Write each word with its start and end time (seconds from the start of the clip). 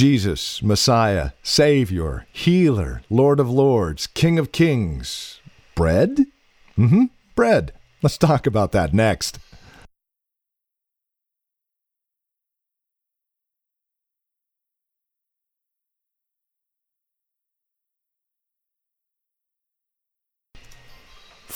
Jesus, 0.00 0.62
Messiah, 0.62 1.32
Savior, 1.42 2.26
Healer, 2.32 3.02
Lord 3.10 3.38
of 3.38 3.50
Lords, 3.50 4.06
King 4.06 4.38
of 4.38 4.50
Kings. 4.50 5.40
Bread? 5.74 6.20
Mm 6.78 6.88
hmm, 6.88 7.04
bread. 7.34 7.74
Let's 8.00 8.16
talk 8.16 8.46
about 8.46 8.72
that 8.72 8.94
next. 8.94 9.38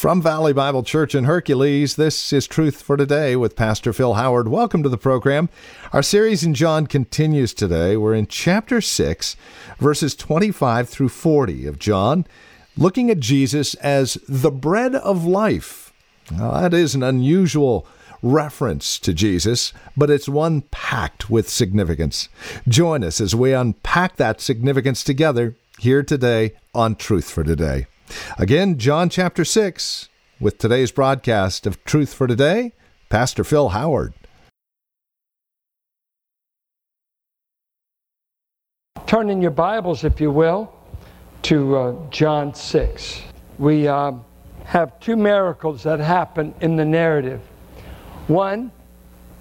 From 0.05 0.21
Valley 0.21 0.52
Bible 0.52 0.82
Church 0.82 1.14
in 1.14 1.25
Hercules, 1.25 1.96
this 1.96 2.30
is 2.30 2.46
Truth 2.46 2.82
for 2.82 2.95
Today 2.95 3.36
with 3.36 3.57
Pastor 3.57 3.91
Phil 3.91 4.12
Howard. 4.12 4.48
Welcome 4.48 4.82
to 4.82 4.91
the 4.91 4.98
program. 4.98 5.48
Our 5.95 6.03
series 6.03 6.45
in 6.45 6.53
John 6.53 6.86
continues 6.86 7.54
today. 7.54 7.96
We're 7.96 8.12
in 8.12 8.27
chapter 8.27 8.82
6, 8.82 9.35
verses 9.79 10.14
25 10.14 10.90
through 10.90 11.09
40 11.09 11.67
of 11.67 11.79
John, 11.79 12.26
looking 12.76 13.09
at 13.09 13.18
Jesus 13.18 13.72
as 13.76 14.18
the 14.29 14.50
bread 14.50 14.95
of 14.95 15.25
life. 15.25 15.90
Now, 16.31 16.61
that 16.61 16.75
is 16.75 16.95
an 16.95 17.03
unusual 17.03 17.86
reference 18.23 18.98
to 18.98 19.14
Jesus, 19.14 19.73
but 19.96 20.11
it's 20.11 20.29
one 20.29 20.61
packed 20.71 21.31
with 21.31 21.48
significance. 21.48 22.29
Join 22.68 23.03
us 23.03 23.23
as 23.23 23.34
we 23.34 23.54
unpack 23.54 24.17
that 24.17 24.43
significance 24.43 25.03
together 25.03 25.57
here 25.79 26.03
today 26.03 26.53
on 26.75 26.95
Truth 26.95 27.31
for 27.31 27.43
Today. 27.43 27.86
Again, 28.39 28.79
John 28.79 29.09
chapter 29.09 29.45
6, 29.45 30.09
with 30.41 30.59
today's 30.59 30.91
broadcast 30.91 31.67
of 31.67 31.82
Truth 31.85 32.14
for 32.14 32.27
Today, 32.27 32.73
Pastor 33.09 33.45
Phil 33.45 33.70
Howard. 33.70 34.14
Turn 39.06 39.31
in 39.31 39.41
your 39.41 39.50
Bibles, 39.50 40.03
if 40.03 40.20
you 40.20 40.31
will, 40.31 40.73
to 41.42 41.77
uh, 41.77 42.11
John 42.11 42.55
6. 42.55 43.23
We 43.59 43.87
uh, 43.87 44.12
have 44.65 44.98
two 44.98 45.17
miracles 45.17 45.83
that 45.83 46.01
happen 46.01 46.55
in 46.61 46.77
the 46.77 46.85
narrative. 46.85 47.41
One, 48.27 48.73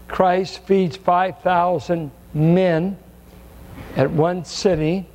Christ 0.07 0.59
feeds 0.65 0.97
5,000 0.97 2.11
men 2.33 2.97
at 3.95 4.11
one 4.11 4.43
city 4.43 5.07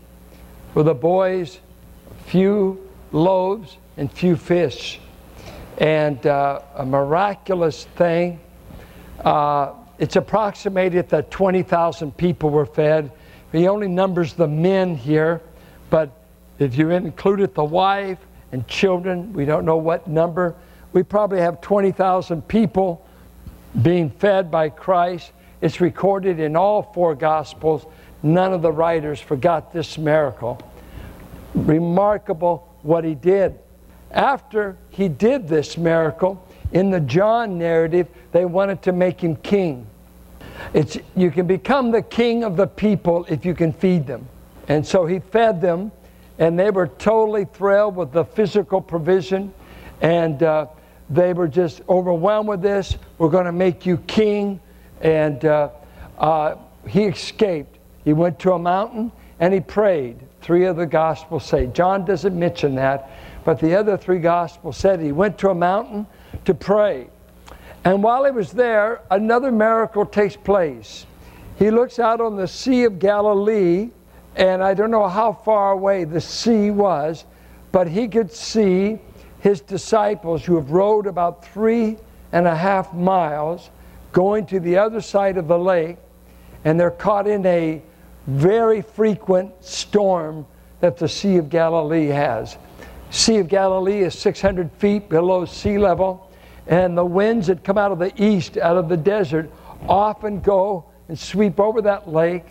with 0.75 0.87
the 0.87 0.95
boys, 0.95 1.61
few 2.27 2.88
loaves 3.13 3.77
and 3.97 4.11
few 4.11 4.37
fish. 4.37 5.01
And 5.79 6.25
uh, 6.27 6.61
a 6.77 6.85
miraculous 6.85 7.85
thing. 7.97 8.41
Uh, 9.25 9.73
it's 9.99 10.17
approximated 10.17 11.09
that 11.11 11.31
20,000 11.31 12.17
people 12.17 12.51
were 12.51 12.67
fed. 12.67 13.11
He 13.53 13.67
only 13.67 13.89
numbers 13.89 14.35
the 14.35 14.47
men 14.47 14.95
here, 14.95 15.41
but 15.91 16.11
if 16.59 16.77
you 16.77 16.91
included 16.91 17.55
the 17.55 17.65
wife 17.65 18.19
and 18.53 18.67
children, 18.69 19.33
we 19.33 19.45
don't 19.45 19.65
know 19.65 19.77
what 19.77 20.07
number. 20.07 20.55
We 20.93 21.03
probably 21.03 21.41
have 21.41 21.61
20,000 21.61 22.47
people 22.47 23.05
being 23.83 24.11
fed 24.11 24.51
by 24.51 24.69
Christ. 24.69 25.33
It's 25.61 25.81
recorded 25.81 26.41
in 26.41 26.57
all 26.57 26.83
four 26.83 27.15
Gospels. 27.15 27.87
None 28.23 28.53
of 28.53 28.63
the 28.63 28.73
writers 28.73 29.21
forgot 29.21 29.73
this 29.73 29.99
miracle. 29.99 30.61
Remarkable 31.55 32.68
what 32.83 33.05
he 33.05 33.15
did. 33.15 33.59
After 34.11 34.77
he 34.91 35.09
did 35.09 35.49
this 35.49 35.77
miracle, 35.77 36.45
in 36.73 36.91
the 36.91 37.01
John 37.01 37.59
narrative, 37.59 38.09
they 38.33 38.45
wanted 38.45 38.83
to 38.83 38.93
make 38.93 39.21
him 39.21 39.37
king. 39.37 39.87
It's, 40.75 40.99
you 41.17 41.31
can 41.31 41.47
become 41.47 41.91
the 41.91 42.03
king 42.03 42.45
of 42.45 42.57
the 42.57 42.67
people 42.67 43.25
if 43.29 43.45
you 43.45 43.55
can 43.55 43.73
feed 43.73 44.07
them. 44.07 44.29
And 44.69 44.87
so 44.87 45.07
he 45.07 45.19
fed 45.19 45.61
them, 45.61 45.93
and 46.39 46.59
they 46.59 46.71
were 46.71 46.89
totally 46.89 47.47
thrilled 47.47 47.97
with 47.97 48.13
the 48.13 48.25
physical 48.25 48.81
provision. 48.81 49.53
And 50.01 50.43
uh, 50.43 50.67
they 51.09 51.33
were 51.33 51.49
just 51.49 51.81
overwhelmed 51.89 52.49
with 52.49 52.63
this. 52.63 52.97
We're 53.17 53.31
going 53.31 53.47
to 53.47 53.53
make 53.53 53.87
you 53.87 53.97
king. 54.07 54.61
And 55.01 55.45
uh, 55.45 55.71
uh, 56.19 56.57
he 56.87 57.05
escaped. 57.05 57.79
He 58.05 58.13
went 58.13 58.39
to 58.41 58.53
a 58.53 58.59
mountain 58.59 59.13
and 59.41 59.55
he 59.55 59.61
prayed. 59.61 60.19
Three 60.41 60.65
of 60.65 60.77
the 60.77 60.87
Gospels 60.87 61.45
say. 61.45 61.67
John 61.67 62.05
doesn't 62.05 62.39
mention 62.39 62.75
that, 62.77 63.11
but 63.45 63.61
the 63.61 63.75
other 63.75 63.97
three 63.97 64.19
Gospels 64.19 64.77
said 64.77 65.01
he 65.01 65.13
went 65.13 65.39
to 65.39 65.51
a 65.51 65.55
mountain 65.55 66.07
to 66.45 66.55
pray. 66.55 67.09
And 67.85 68.03
while 68.03 68.25
he 68.25 68.31
was 68.31 68.53
there, 68.53 69.03
another 69.11 69.51
miracle 69.51 70.05
takes 70.05 70.37
place. 70.37 71.07
He 71.59 71.71
looks 71.71 71.99
out 71.99 72.21
on 72.21 72.37
the 72.37 72.47
Sea 72.47 72.85
of 72.85 72.99
Galilee, 72.99 73.91
and 74.37 74.63
I 74.63 74.75
don't 74.75 74.91
know 74.91 75.09
how 75.09 75.33
far 75.33 75.73
away 75.73 76.05
the 76.05 76.21
sea 76.21 76.71
was, 76.71 77.25
but 77.73 77.89
he 77.89 78.09
could 78.09 78.33
see 78.33 78.99
his 79.41 79.61
disciples 79.61 80.45
who 80.45 80.57
have 80.57 80.71
rowed 80.71 81.07
about 81.07 81.45
three 81.45 81.97
and 82.33 82.47
a 82.47 82.55
half 82.55 82.93
miles 82.93 83.71
going 84.13 84.47
to 84.47 84.61
the 84.61 84.77
other 84.77 85.01
side 85.01 85.37
of 85.37 85.49
the 85.49 85.59
lake, 85.59 85.97
and 86.65 86.79
they're 86.79 86.91
caught 86.91 87.27
in 87.27 87.45
a 87.47 87.83
very 88.29 88.83
frequent 88.83 89.53
storm 89.65 90.47
that 90.81 90.99
the 90.99 91.09
Sea 91.09 91.39
of 91.39 91.49
Galilee 91.49 92.09
has. 92.09 92.59
Sea 93.11 93.39
of 93.39 93.49
Galilee 93.49 94.01
is 94.01 94.17
600 94.19 94.71
feet 94.73 95.09
below 95.09 95.47
sea 95.47 95.79
level, 95.79 96.31
and 96.67 96.97
the 96.97 97.05
winds 97.05 97.47
that 97.47 97.65
come 97.65 97.79
out 97.79 97.91
of 97.91 97.99
the 97.99 98.13
east, 98.23 98.59
out 98.59 98.77
of 98.77 98.91
the 98.91 98.97
desert, 98.99 99.51
often 99.89 100.41
go 100.41 100.85
and 101.09 101.19
sweep 101.19 101.59
over 101.59 101.81
that 101.81 102.07
lake, 102.07 102.45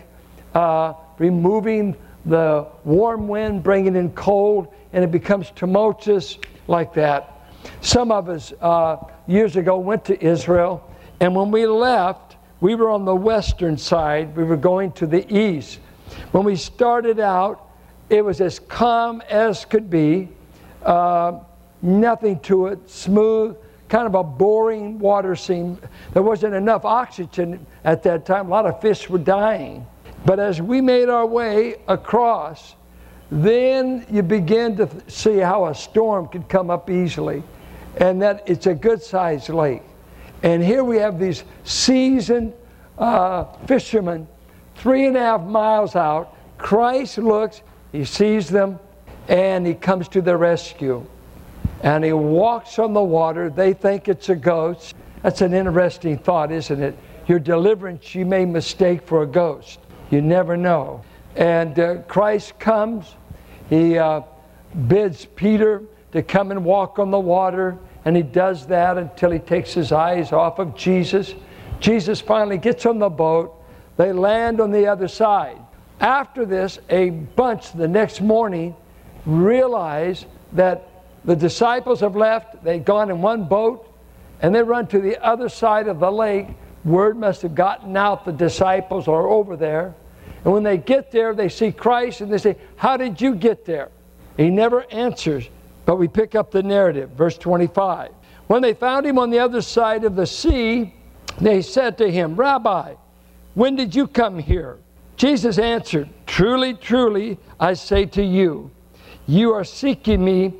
uh, 0.54 0.94
removing 1.18 1.94
the 2.26 2.66
warm 2.84 3.28
wind, 3.28 3.62
bringing 3.62 3.94
in 3.94 4.10
cold, 4.10 4.74
and 4.92 5.04
it 5.04 5.12
becomes 5.12 5.52
tumultuous 5.52 6.38
like 6.66 6.92
that. 6.94 7.40
Some 7.82 8.10
of 8.10 8.28
us 8.28 8.52
uh, 8.60 8.96
years 9.28 9.54
ago 9.54 9.78
went 9.78 10.04
to 10.06 10.24
Israel, 10.24 10.90
and 11.20 11.36
when 11.36 11.52
we 11.52 11.66
left, 11.66 12.27
we 12.60 12.74
were 12.74 12.90
on 12.90 13.04
the 13.04 13.14
western 13.14 13.78
side, 13.78 14.36
we 14.36 14.44
were 14.44 14.56
going 14.56 14.92
to 14.92 15.06
the 15.06 15.32
east. 15.34 15.78
When 16.32 16.44
we 16.44 16.56
started 16.56 17.20
out, 17.20 17.70
it 18.10 18.24
was 18.24 18.40
as 18.40 18.58
calm 18.58 19.22
as 19.28 19.64
could 19.64 19.90
be, 19.90 20.28
uh, 20.82 21.40
nothing 21.82 22.40
to 22.40 22.66
it, 22.68 22.90
smooth, 22.90 23.56
kind 23.88 24.06
of 24.06 24.14
a 24.14 24.24
boring 24.24 24.98
water 24.98 25.36
scene. 25.36 25.78
There 26.12 26.22
wasn't 26.22 26.54
enough 26.54 26.84
oxygen 26.84 27.64
at 27.84 28.02
that 28.02 28.26
time, 28.26 28.46
a 28.46 28.50
lot 28.50 28.66
of 28.66 28.80
fish 28.80 29.08
were 29.08 29.18
dying. 29.18 29.86
But 30.24 30.40
as 30.40 30.60
we 30.60 30.80
made 30.80 31.08
our 31.08 31.26
way 31.26 31.76
across, 31.86 32.74
then 33.30 34.06
you 34.10 34.22
begin 34.22 34.76
to 34.76 34.88
see 35.06 35.38
how 35.38 35.66
a 35.66 35.74
storm 35.74 36.28
could 36.28 36.48
come 36.48 36.70
up 36.70 36.90
easily, 36.90 37.42
and 37.98 38.20
that 38.22 38.42
it's 38.46 38.66
a 38.66 38.74
good 38.74 39.02
sized 39.02 39.48
lake. 39.48 39.82
And 40.42 40.62
here 40.62 40.84
we 40.84 40.98
have 40.98 41.18
these 41.18 41.44
seasoned 41.64 42.52
uh, 42.96 43.44
fishermen, 43.66 44.28
three 44.76 45.06
and 45.06 45.16
a 45.16 45.20
half 45.20 45.42
miles 45.42 45.96
out. 45.96 46.36
Christ 46.58 47.18
looks, 47.18 47.62
he 47.92 48.04
sees 48.04 48.48
them, 48.48 48.78
and 49.28 49.66
he 49.66 49.74
comes 49.74 50.08
to 50.08 50.22
their 50.22 50.38
rescue. 50.38 51.04
And 51.82 52.04
he 52.04 52.12
walks 52.12 52.78
on 52.78 52.92
the 52.92 53.02
water. 53.02 53.50
They 53.50 53.72
think 53.72 54.08
it's 54.08 54.28
a 54.28 54.36
ghost. 54.36 54.94
That's 55.22 55.42
an 55.42 55.54
interesting 55.54 56.18
thought, 56.18 56.50
isn't 56.50 56.82
it? 56.82 56.96
Your 57.26 57.38
deliverance 57.38 58.14
you 58.14 58.24
may 58.24 58.44
mistake 58.44 59.02
for 59.02 59.22
a 59.22 59.26
ghost. 59.26 59.80
You 60.10 60.22
never 60.22 60.56
know. 60.56 61.04
And 61.36 61.78
uh, 61.78 61.96
Christ 62.02 62.58
comes. 62.58 63.14
He 63.68 63.98
uh, 63.98 64.22
bids 64.86 65.26
Peter 65.26 65.82
to 66.12 66.22
come 66.22 66.50
and 66.50 66.64
walk 66.64 66.98
on 66.98 67.10
the 67.10 67.18
water. 67.18 67.78
And 68.04 68.16
he 68.16 68.22
does 68.22 68.66
that 68.66 68.96
until 68.96 69.30
he 69.30 69.38
takes 69.38 69.72
his 69.74 69.92
eyes 69.92 70.32
off 70.32 70.58
of 70.58 70.76
Jesus. 70.76 71.34
Jesus 71.80 72.20
finally 72.20 72.58
gets 72.58 72.86
on 72.86 72.98
the 72.98 73.08
boat. 73.08 73.54
They 73.96 74.12
land 74.12 74.60
on 74.60 74.70
the 74.70 74.86
other 74.86 75.08
side. 75.08 75.58
After 76.00 76.46
this, 76.46 76.78
a 76.88 77.10
bunch 77.10 77.72
the 77.72 77.88
next 77.88 78.20
morning 78.20 78.76
realize 79.26 80.24
that 80.52 80.88
the 81.24 81.36
disciples 81.36 82.00
have 82.00 82.16
left. 82.16 82.62
They've 82.62 82.84
gone 82.84 83.10
in 83.10 83.20
one 83.20 83.44
boat 83.44 83.92
and 84.40 84.54
they 84.54 84.62
run 84.62 84.86
to 84.88 85.00
the 85.00 85.22
other 85.24 85.48
side 85.48 85.88
of 85.88 85.98
the 85.98 86.10
lake. 86.10 86.46
Word 86.84 87.18
must 87.18 87.42
have 87.42 87.54
gotten 87.54 87.96
out 87.96 88.24
the 88.24 88.32
disciples 88.32 89.08
are 89.08 89.28
over 89.28 89.56
there. 89.56 89.94
And 90.44 90.52
when 90.52 90.62
they 90.62 90.78
get 90.78 91.10
there, 91.10 91.34
they 91.34 91.48
see 91.48 91.72
Christ 91.72 92.20
and 92.20 92.32
they 92.32 92.38
say, 92.38 92.56
How 92.76 92.96
did 92.96 93.20
you 93.20 93.34
get 93.34 93.64
there? 93.64 93.90
He 94.36 94.50
never 94.50 94.90
answers. 94.92 95.48
But 95.88 95.96
we 95.96 96.06
pick 96.06 96.34
up 96.34 96.50
the 96.50 96.62
narrative, 96.62 97.12
verse 97.12 97.38
25. 97.38 98.10
When 98.46 98.60
they 98.60 98.74
found 98.74 99.06
him 99.06 99.18
on 99.18 99.30
the 99.30 99.38
other 99.38 99.62
side 99.62 100.04
of 100.04 100.16
the 100.16 100.26
sea, 100.26 100.92
they 101.40 101.62
said 101.62 101.96
to 101.96 102.10
him, 102.10 102.36
Rabbi, 102.36 102.92
when 103.54 103.74
did 103.74 103.94
you 103.94 104.06
come 104.06 104.38
here? 104.38 104.76
Jesus 105.16 105.58
answered, 105.58 106.10
Truly, 106.26 106.74
truly, 106.74 107.38
I 107.58 107.72
say 107.72 108.04
to 108.04 108.22
you, 108.22 108.70
you 109.26 109.54
are 109.54 109.64
seeking 109.64 110.22
me 110.22 110.52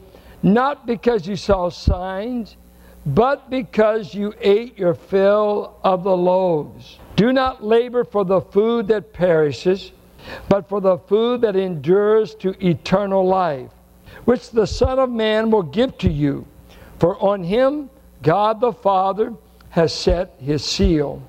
not 0.42 0.86
because 0.86 1.28
you 1.28 1.36
saw 1.36 1.68
signs, 1.68 2.56
but 3.04 3.50
because 3.50 4.14
you 4.14 4.32
ate 4.40 4.78
your 4.78 4.94
fill 4.94 5.76
of 5.84 6.04
the 6.04 6.16
loaves. 6.16 6.98
Do 7.16 7.34
not 7.34 7.62
labor 7.62 8.02
for 8.02 8.24
the 8.24 8.40
food 8.40 8.88
that 8.88 9.12
perishes, 9.12 9.92
but 10.48 10.70
for 10.70 10.80
the 10.80 10.96
food 10.96 11.42
that 11.42 11.54
endures 11.54 12.34
to 12.36 12.54
eternal 12.66 13.26
life, 13.26 13.72
which 14.24 14.50
the 14.50 14.66
Son 14.66 14.98
of 14.98 15.10
Man 15.10 15.50
will 15.50 15.62
give 15.62 15.96
to 15.98 16.10
you. 16.10 16.46
For 16.98 17.16
on 17.22 17.44
him 17.44 17.90
God 18.22 18.60
the 18.60 18.72
Father 18.72 19.34
has 19.70 19.92
set 19.92 20.34
his 20.38 20.64
seal. 20.64 21.22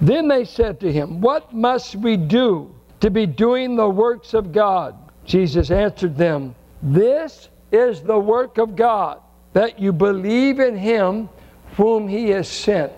Then 0.00 0.28
they 0.28 0.44
said 0.44 0.80
to 0.80 0.92
him, 0.92 1.20
What 1.20 1.52
must 1.52 1.96
we 1.96 2.16
do 2.16 2.74
to 3.00 3.10
be 3.10 3.26
doing 3.26 3.76
the 3.76 3.88
works 3.88 4.34
of 4.34 4.52
God? 4.52 4.96
Jesus 5.24 5.70
answered 5.70 6.16
them, 6.16 6.54
This 6.82 7.48
is 7.72 8.02
the 8.02 8.18
work 8.18 8.58
of 8.58 8.76
God, 8.76 9.20
that 9.52 9.78
you 9.78 9.92
believe 9.92 10.60
in 10.60 10.76
him 10.76 11.28
whom 11.76 12.08
he 12.08 12.30
has 12.30 12.48
sent. 12.48 12.92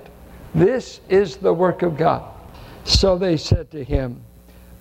This 0.55 1.01
is 1.09 1.37
the 1.37 1.53
work 1.53 1.83
of 1.83 1.97
God. 1.97 2.33
So 2.85 3.19
they 3.19 3.37
said 3.37 3.71
to 3.73 3.83
him, 3.83 4.23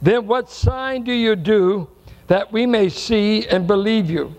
Then 0.01 0.27
what 0.27 0.49
sign 0.49 1.03
do 1.03 1.11
you 1.11 1.35
do 1.35 1.89
that 2.27 2.51
we 2.51 2.65
may 2.65 2.89
see 2.89 3.47
and 3.47 3.67
believe 3.67 4.09
you? 4.09 4.35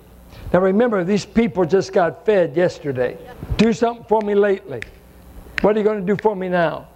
Now 0.52 0.60
remember, 0.60 1.04
these 1.04 1.26
people 1.26 1.64
just 1.64 1.92
got 1.92 2.24
fed 2.24 2.56
yesterday. 2.56 3.18
Do 3.56 3.72
something 3.72 4.04
for 4.04 4.20
me 4.22 4.34
lately. 4.34 4.80
What 5.60 5.74
are 5.74 5.78
you 5.78 5.84
going 5.84 6.00
to 6.00 6.14
do 6.14 6.20
for 6.22 6.36
me 6.36 6.48
now? 6.48 6.88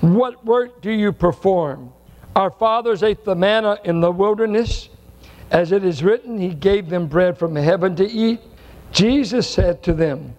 What 0.00 0.44
work 0.44 0.80
do 0.80 0.90
you 0.90 1.12
perform? 1.12 1.92
Our 2.36 2.50
fathers 2.50 3.02
ate 3.02 3.24
the 3.24 3.34
manna 3.34 3.78
in 3.84 4.00
the 4.00 4.10
wilderness. 4.10 4.88
As 5.50 5.72
it 5.72 5.84
is 5.84 6.02
written, 6.02 6.38
He 6.38 6.48
gave 6.48 6.88
them 6.88 7.06
bread 7.06 7.38
from 7.38 7.54
heaven 7.54 7.94
to 7.96 8.04
eat. 8.08 8.40
Jesus 8.90 9.48
said 9.48 9.82
to 9.84 9.92
them, 9.92 10.34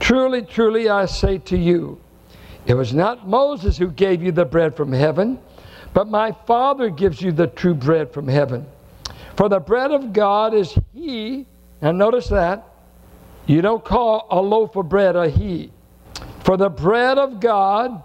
Truly, 0.00 0.42
truly, 0.42 0.88
I 0.88 1.06
say 1.06 1.38
to 1.38 1.56
you, 1.56 2.00
it 2.66 2.74
was 2.74 2.92
not 2.92 3.28
Moses 3.28 3.76
who 3.76 3.90
gave 3.90 4.22
you 4.22 4.32
the 4.32 4.44
bread 4.44 4.76
from 4.76 4.92
heaven, 4.92 5.38
but 5.92 6.08
my 6.08 6.32
Father 6.46 6.88
gives 6.88 7.20
you 7.20 7.32
the 7.32 7.46
true 7.46 7.74
bread 7.74 8.12
from 8.12 8.28
heaven. 8.28 8.66
For 9.36 9.48
the 9.48 9.60
bread 9.60 9.90
of 9.90 10.12
God 10.12 10.54
is 10.54 10.78
He. 10.94 11.46
and 11.80 11.98
notice 11.98 12.28
that. 12.28 12.66
You 13.46 13.62
don't 13.62 13.84
call 13.84 14.26
a 14.30 14.40
loaf 14.40 14.76
of 14.76 14.88
bread 14.88 15.16
a 15.16 15.28
He. 15.28 15.72
For 16.44 16.56
the 16.56 16.68
bread 16.68 17.18
of 17.18 17.40
God 17.40 18.02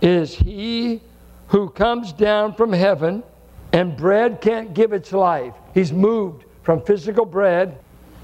is 0.00 0.34
He 0.34 1.00
who 1.48 1.68
comes 1.68 2.12
down 2.12 2.54
from 2.54 2.72
heaven, 2.72 3.22
and 3.72 3.96
bread 3.96 4.40
can't 4.40 4.74
give 4.74 4.92
its 4.92 5.12
life. 5.12 5.54
He's 5.74 5.92
moved 5.92 6.44
from 6.62 6.82
physical 6.82 7.24
bread 7.26 7.78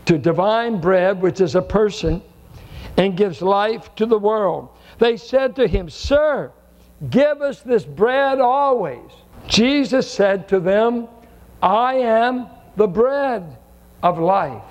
to 0.06 0.18
divine 0.18 0.80
bread, 0.80 1.20
which 1.20 1.40
is 1.40 1.54
a 1.54 1.62
person, 1.62 2.22
and 2.96 3.16
gives 3.16 3.42
life 3.42 3.94
to 3.96 4.06
the 4.06 4.18
world. 4.18 4.70
They 4.98 5.16
said 5.16 5.54
to 5.56 5.68
him, 5.68 5.90
Sir, 5.90 6.50
give 7.10 7.42
us 7.42 7.60
this 7.60 7.84
bread 7.84 8.40
always. 8.40 9.10
Jesus 9.46 10.10
said 10.10 10.48
to 10.48 10.60
them, 10.60 11.08
I 11.62 11.94
am 11.94 12.46
the 12.76 12.86
bread 12.86 13.56
of 14.02 14.18
life. 14.18 14.62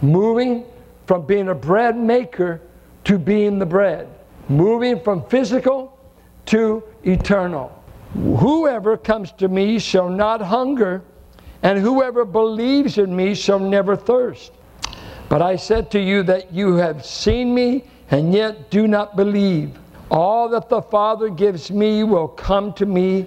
Moving 0.00 0.64
from 1.06 1.26
being 1.26 1.48
a 1.48 1.54
bread 1.54 1.96
maker 1.96 2.60
to 3.04 3.18
being 3.18 3.58
the 3.58 3.66
bread. 3.66 4.08
Moving 4.48 5.00
from 5.00 5.24
physical 5.26 5.98
to 6.46 6.82
eternal. 7.04 7.70
Whoever 8.14 8.96
comes 8.96 9.32
to 9.32 9.48
me 9.48 9.78
shall 9.78 10.08
not 10.08 10.40
hunger, 10.40 11.02
and 11.62 11.78
whoever 11.78 12.24
believes 12.24 12.98
in 12.98 13.14
me 13.14 13.34
shall 13.34 13.58
never 13.58 13.96
thirst. 13.96 14.52
But 15.28 15.40
I 15.40 15.56
said 15.56 15.90
to 15.92 16.00
you 16.00 16.22
that 16.24 16.52
you 16.52 16.74
have 16.74 17.06
seen 17.06 17.54
me 17.54 17.84
and 18.10 18.34
yet 18.34 18.70
do 18.70 18.86
not 18.86 19.16
believe. 19.16 19.78
All 20.10 20.48
that 20.50 20.68
the 20.68 20.82
Father 20.82 21.30
gives 21.30 21.70
me 21.70 22.04
will 22.04 22.28
come 22.28 22.74
to 22.74 22.84
me, 22.84 23.26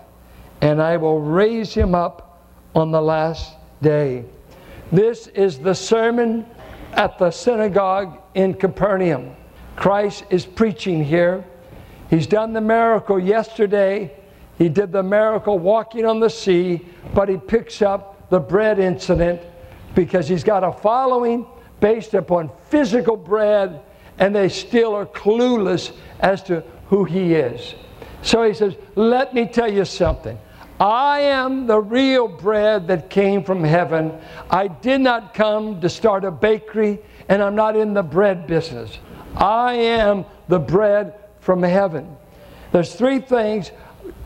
and 0.61 0.81
I 0.81 0.97
will 0.97 1.19
raise 1.19 1.73
him 1.73 1.95
up 1.95 2.47
on 2.75 2.91
the 2.91 3.01
last 3.01 3.53
day. 3.81 4.25
This 4.91 5.27
is 5.27 5.59
the 5.59 5.73
sermon 5.73 6.45
at 6.93 7.17
the 7.17 7.31
synagogue 7.31 8.19
in 8.35 8.53
Capernaum. 8.53 9.35
Christ 9.75 10.25
is 10.29 10.45
preaching 10.45 11.03
here. 11.03 11.43
He's 12.09 12.27
done 12.27 12.53
the 12.53 12.61
miracle 12.61 13.19
yesterday. 13.19 14.11
He 14.57 14.69
did 14.69 14.91
the 14.91 15.01
miracle 15.01 15.57
walking 15.57 16.05
on 16.05 16.19
the 16.19 16.29
sea, 16.29 16.85
but 17.13 17.29
he 17.29 17.37
picks 17.37 17.81
up 17.81 18.29
the 18.29 18.39
bread 18.39 18.79
incident 18.79 19.41
because 19.95 20.27
he's 20.27 20.43
got 20.43 20.63
a 20.63 20.71
following 20.71 21.45
based 21.79 22.13
upon 22.13 22.51
physical 22.69 23.17
bread, 23.17 23.81
and 24.19 24.35
they 24.35 24.49
still 24.49 24.93
are 24.93 25.05
clueless 25.05 25.93
as 26.19 26.43
to 26.43 26.63
who 26.87 27.05
he 27.05 27.33
is. 27.33 27.73
So 28.21 28.43
he 28.43 28.53
says, 28.53 28.75
Let 28.95 29.33
me 29.33 29.47
tell 29.47 29.71
you 29.71 29.83
something. 29.83 30.37
I 30.81 31.19
am 31.19 31.67
the 31.67 31.79
real 31.79 32.27
bread 32.27 32.87
that 32.87 33.11
came 33.11 33.43
from 33.43 33.63
heaven. 33.63 34.17
I 34.49 34.67
did 34.67 34.99
not 35.01 35.35
come 35.35 35.79
to 35.81 35.87
start 35.87 36.25
a 36.25 36.31
bakery, 36.31 36.97
and 37.29 37.43
I'm 37.43 37.53
not 37.53 37.75
in 37.75 37.93
the 37.93 38.01
bread 38.01 38.47
business. 38.47 38.97
I 39.35 39.75
am 39.75 40.25
the 40.47 40.57
bread 40.57 41.13
from 41.39 41.61
heaven. 41.61 42.17
There's 42.71 42.95
three 42.95 43.19
things, 43.19 43.71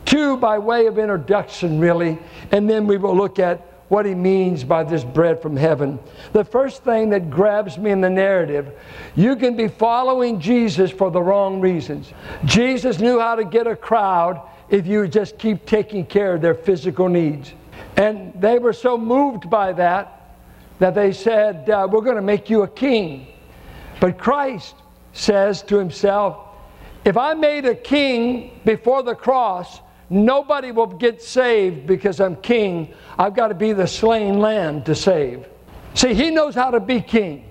two 0.06 0.38
by 0.38 0.56
way 0.56 0.86
of 0.86 0.98
introduction, 0.98 1.78
really, 1.78 2.18
and 2.50 2.70
then 2.70 2.86
we 2.86 2.96
will 2.96 3.14
look 3.14 3.38
at 3.38 3.60
what 3.88 4.06
he 4.06 4.14
means 4.14 4.64
by 4.64 4.82
this 4.82 5.04
bread 5.04 5.42
from 5.42 5.58
heaven. 5.58 5.98
The 6.32 6.42
first 6.42 6.82
thing 6.84 7.10
that 7.10 7.28
grabs 7.28 7.76
me 7.76 7.90
in 7.90 8.00
the 8.00 8.08
narrative, 8.08 8.72
you 9.14 9.36
can 9.36 9.56
be 9.56 9.68
following 9.68 10.40
Jesus 10.40 10.90
for 10.90 11.10
the 11.10 11.20
wrong 11.20 11.60
reasons. 11.60 12.14
Jesus 12.46 12.98
knew 12.98 13.20
how 13.20 13.34
to 13.34 13.44
get 13.44 13.66
a 13.66 13.76
crowd 13.76 14.40
if 14.68 14.86
you 14.86 15.06
just 15.08 15.38
keep 15.38 15.66
taking 15.66 16.04
care 16.04 16.34
of 16.34 16.42
their 16.42 16.54
physical 16.54 17.08
needs. 17.08 17.52
And 17.96 18.32
they 18.40 18.58
were 18.58 18.72
so 18.72 18.98
moved 18.98 19.48
by 19.48 19.72
that 19.74 20.36
that 20.78 20.94
they 20.94 21.12
said, 21.12 21.70
uh, 21.70 21.88
We're 21.90 22.02
going 22.02 22.16
to 22.16 22.22
make 22.22 22.50
you 22.50 22.62
a 22.62 22.68
king. 22.68 23.28
But 24.00 24.18
Christ 24.18 24.74
says 25.12 25.62
to 25.62 25.78
himself, 25.78 26.38
If 27.04 27.16
I 27.16 27.34
made 27.34 27.64
a 27.64 27.74
king 27.74 28.60
before 28.64 29.02
the 29.02 29.14
cross, 29.14 29.80
Nobody 30.08 30.70
will 30.70 30.86
get 30.86 31.20
saved 31.20 31.86
because 31.86 32.20
I'm 32.20 32.36
king. 32.36 32.94
I've 33.18 33.34
got 33.34 33.48
to 33.48 33.54
be 33.54 33.72
the 33.72 33.86
slain 33.86 34.38
lamb 34.38 34.82
to 34.84 34.94
save. 34.94 35.46
See, 35.94 36.14
he 36.14 36.30
knows 36.30 36.54
how 36.54 36.70
to 36.70 36.80
be 36.80 37.00
king, 37.00 37.50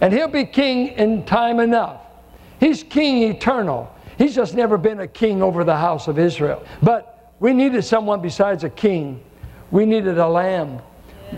and 0.00 0.12
he'll 0.12 0.28
be 0.28 0.46
king 0.46 0.88
in 0.88 1.24
time 1.24 1.60
enough. 1.60 2.00
He's 2.58 2.82
king 2.82 3.22
eternal. 3.24 3.94
He's 4.20 4.34
just 4.34 4.54
never 4.54 4.76
been 4.76 5.00
a 5.00 5.08
king 5.08 5.40
over 5.42 5.64
the 5.64 5.78
house 5.78 6.06
of 6.06 6.18
Israel. 6.18 6.62
But 6.82 7.32
we 7.40 7.54
needed 7.54 7.82
someone 7.86 8.20
besides 8.20 8.64
a 8.64 8.68
king. 8.68 9.24
We 9.70 9.86
needed 9.86 10.18
a 10.18 10.28
lamb. 10.28 10.82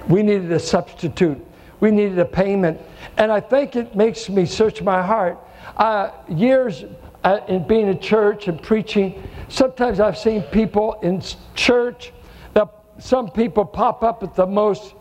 We 0.09 0.25
needed 0.25 0.51
a 0.51 0.59
substitute. 0.59 1.39
We 1.79 1.93
needed 1.93 2.19
a 2.19 2.25
payment. 2.25 2.81
And 3.19 3.31
I 3.31 3.39
think 3.39 3.77
it 3.77 3.95
makes 3.95 4.29
me 4.29 4.47
search 4.47 4.83
my 4.83 5.01
heart. 5.01 5.39
Uh, 5.77 6.11
years 6.29 6.85
uh, 7.23 7.39
in 7.47 7.69
being 7.69 7.87
in 7.87 8.01
church 8.01 8.49
and 8.49 8.61
preaching, 8.61 9.23
sometimes 9.49 10.01
I've 10.01 10.19
seen 10.19 10.43
people 10.43 10.99
in 11.05 11.23
church 11.55 12.13
that 12.55 12.69
some 12.99 13.31
people 13.31 13.65
pop 13.65 14.03
up 14.03 14.25
at 14.25 14.35
the 14.35 14.45
most, 14.45 14.95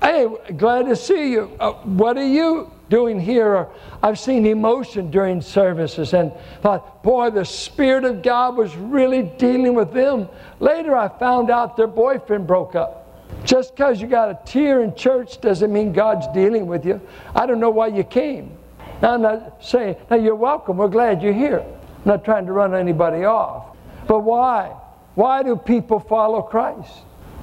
hey, 0.00 0.28
glad 0.56 0.86
to 0.86 0.96
see 0.96 1.32
you. 1.32 1.54
Uh, 1.60 1.72
what 1.72 2.16
are 2.16 2.24
you 2.24 2.70
doing 2.92 3.18
here? 3.18 3.56
Or 3.56 3.72
I've 4.02 4.18
seen 4.18 4.44
emotion 4.44 5.10
during 5.10 5.40
services 5.40 6.12
and 6.12 6.30
thought, 6.60 7.02
boy, 7.02 7.30
the 7.30 7.44
Spirit 7.44 8.04
of 8.04 8.22
God 8.22 8.54
was 8.54 8.76
really 8.76 9.22
dealing 9.22 9.72
with 9.72 9.94
them. 9.94 10.28
Later, 10.60 10.94
I 10.94 11.08
found 11.08 11.50
out 11.50 11.74
their 11.74 11.86
boyfriend 11.86 12.46
broke 12.46 12.74
up. 12.74 12.98
Just 13.46 13.74
because 13.74 13.98
you 13.98 14.08
got 14.08 14.28
a 14.28 14.38
tear 14.44 14.82
in 14.82 14.94
church 14.94 15.40
doesn't 15.40 15.72
mean 15.72 15.94
God's 15.94 16.26
dealing 16.34 16.66
with 16.66 16.84
you. 16.84 17.00
I 17.34 17.46
don't 17.46 17.60
know 17.60 17.70
why 17.70 17.86
you 17.86 18.04
came. 18.04 18.58
Now, 19.00 19.14
I'm 19.14 19.22
not 19.22 19.64
saying, 19.64 19.96
now 20.10 20.16
you're 20.16 20.34
welcome. 20.34 20.76
We're 20.76 20.88
glad 20.88 21.22
you're 21.22 21.32
here. 21.32 21.60
I'm 21.60 22.04
not 22.04 22.26
trying 22.26 22.44
to 22.44 22.52
run 22.52 22.74
anybody 22.74 23.24
off. 23.24 23.74
But 24.06 24.20
why? 24.20 24.76
Why 25.14 25.42
do 25.42 25.56
people 25.56 25.98
follow 25.98 26.42
Christ? 26.42 26.92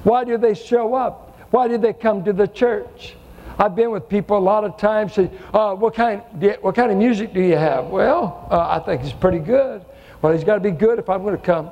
Why 0.04 0.22
do 0.22 0.38
they 0.38 0.54
show 0.54 0.94
up? 0.94 1.36
Why 1.50 1.66
do 1.66 1.76
they 1.76 1.92
come 1.92 2.22
to 2.24 2.32
the 2.32 2.46
church? 2.46 3.16
I've 3.60 3.76
been 3.76 3.90
with 3.90 4.08
people 4.08 4.38
a 4.38 4.40
lot 4.40 4.64
of 4.64 4.78
times 4.78 5.12
say, 5.12 5.30
uh, 5.52 5.74
what, 5.74 5.94
kind, 5.94 6.22
what 6.62 6.74
kind 6.74 6.90
of 6.90 6.96
music 6.96 7.34
do 7.34 7.42
you 7.42 7.58
have? 7.58 7.88
Well, 7.88 8.48
uh, 8.50 8.68
I 8.70 8.78
think 8.78 9.02
it's 9.02 9.12
pretty 9.12 9.38
good. 9.38 9.84
Well, 10.22 10.32
he's 10.32 10.44
got 10.44 10.54
to 10.54 10.60
be 10.60 10.70
good 10.70 10.98
if 10.98 11.10
I'm 11.10 11.22
going 11.22 11.36
to 11.36 11.42
come. 11.42 11.70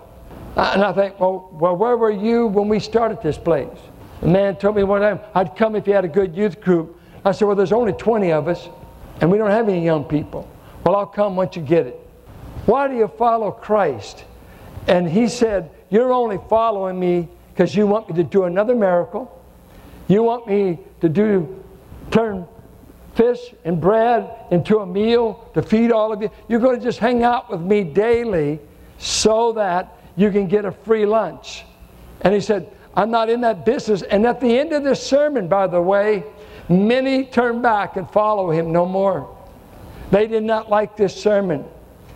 And 0.54 0.84
I 0.84 0.92
think, 0.92 1.18
well, 1.18 1.48
well, 1.50 1.74
where 1.74 1.96
were 1.96 2.10
you 2.10 2.46
when 2.46 2.68
we 2.68 2.78
started 2.78 3.22
this 3.22 3.38
place? 3.38 3.78
The 4.20 4.28
man 4.28 4.56
told 4.56 4.76
me 4.76 4.82
one 4.82 5.00
time, 5.00 5.18
I'd 5.34 5.56
come 5.56 5.76
if 5.76 5.86
you 5.86 5.94
had 5.94 6.04
a 6.04 6.08
good 6.08 6.36
youth 6.36 6.60
group. 6.60 7.00
I 7.24 7.32
said, 7.32 7.46
well, 7.46 7.56
there's 7.56 7.72
only 7.72 7.94
20 7.94 8.32
of 8.32 8.48
us, 8.48 8.68
and 9.22 9.30
we 9.30 9.38
don't 9.38 9.50
have 9.50 9.66
any 9.66 9.82
young 9.82 10.04
people. 10.04 10.46
Well, 10.84 10.94
I'll 10.94 11.06
come 11.06 11.36
once 11.36 11.56
you 11.56 11.62
get 11.62 11.86
it. 11.86 11.98
Why 12.66 12.86
do 12.86 12.96
you 12.96 13.08
follow 13.08 13.50
Christ? 13.50 14.24
And 14.88 15.08
he 15.08 15.26
said, 15.26 15.70
You're 15.88 16.12
only 16.12 16.38
following 16.50 17.00
me 17.00 17.28
because 17.54 17.74
you 17.74 17.86
want 17.86 18.10
me 18.10 18.16
to 18.16 18.24
do 18.24 18.44
another 18.44 18.74
miracle. 18.74 19.42
You 20.06 20.22
want 20.22 20.46
me 20.46 20.78
to 21.00 21.08
do 21.08 21.64
turn 22.10 22.46
fish 23.14 23.52
and 23.64 23.80
bread 23.80 24.30
into 24.50 24.78
a 24.78 24.86
meal 24.86 25.50
to 25.54 25.60
feed 25.60 25.90
all 25.90 26.12
of 26.12 26.22
you. 26.22 26.30
You're 26.48 26.60
going 26.60 26.78
to 26.78 26.84
just 26.84 27.00
hang 27.00 27.24
out 27.24 27.50
with 27.50 27.60
me 27.60 27.82
daily 27.82 28.60
so 28.98 29.52
that 29.52 29.98
you 30.16 30.30
can 30.30 30.46
get 30.46 30.64
a 30.64 30.72
free 30.72 31.04
lunch. 31.04 31.64
And 32.20 32.32
he 32.32 32.40
said, 32.40 32.72
I'm 32.94 33.10
not 33.10 33.28
in 33.28 33.40
that 33.42 33.64
business. 33.64 34.02
And 34.02 34.26
at 34.26 34.40
the 34.40 34.58
end 34.58 34.72
of 34.72 34.84
this 34.84 35.04
sermon, 35.04 35.48
by 35.48 35.66
the 35.66 35.80
way, 35.80 36.24
many 36.68 37.24
turned 37.24 37.62
back 37.62 37.96
and 37.96 38.08
follow 38.10 38.50
him 38.50 38.72
no 38.72 38.86
more. 38.86 39.36
They 40.10 40.26
did 40.26 40.44
not 40.44 40.70
like 40.70 40.96
this 40.96 41.14
sermon. 41.14 41.64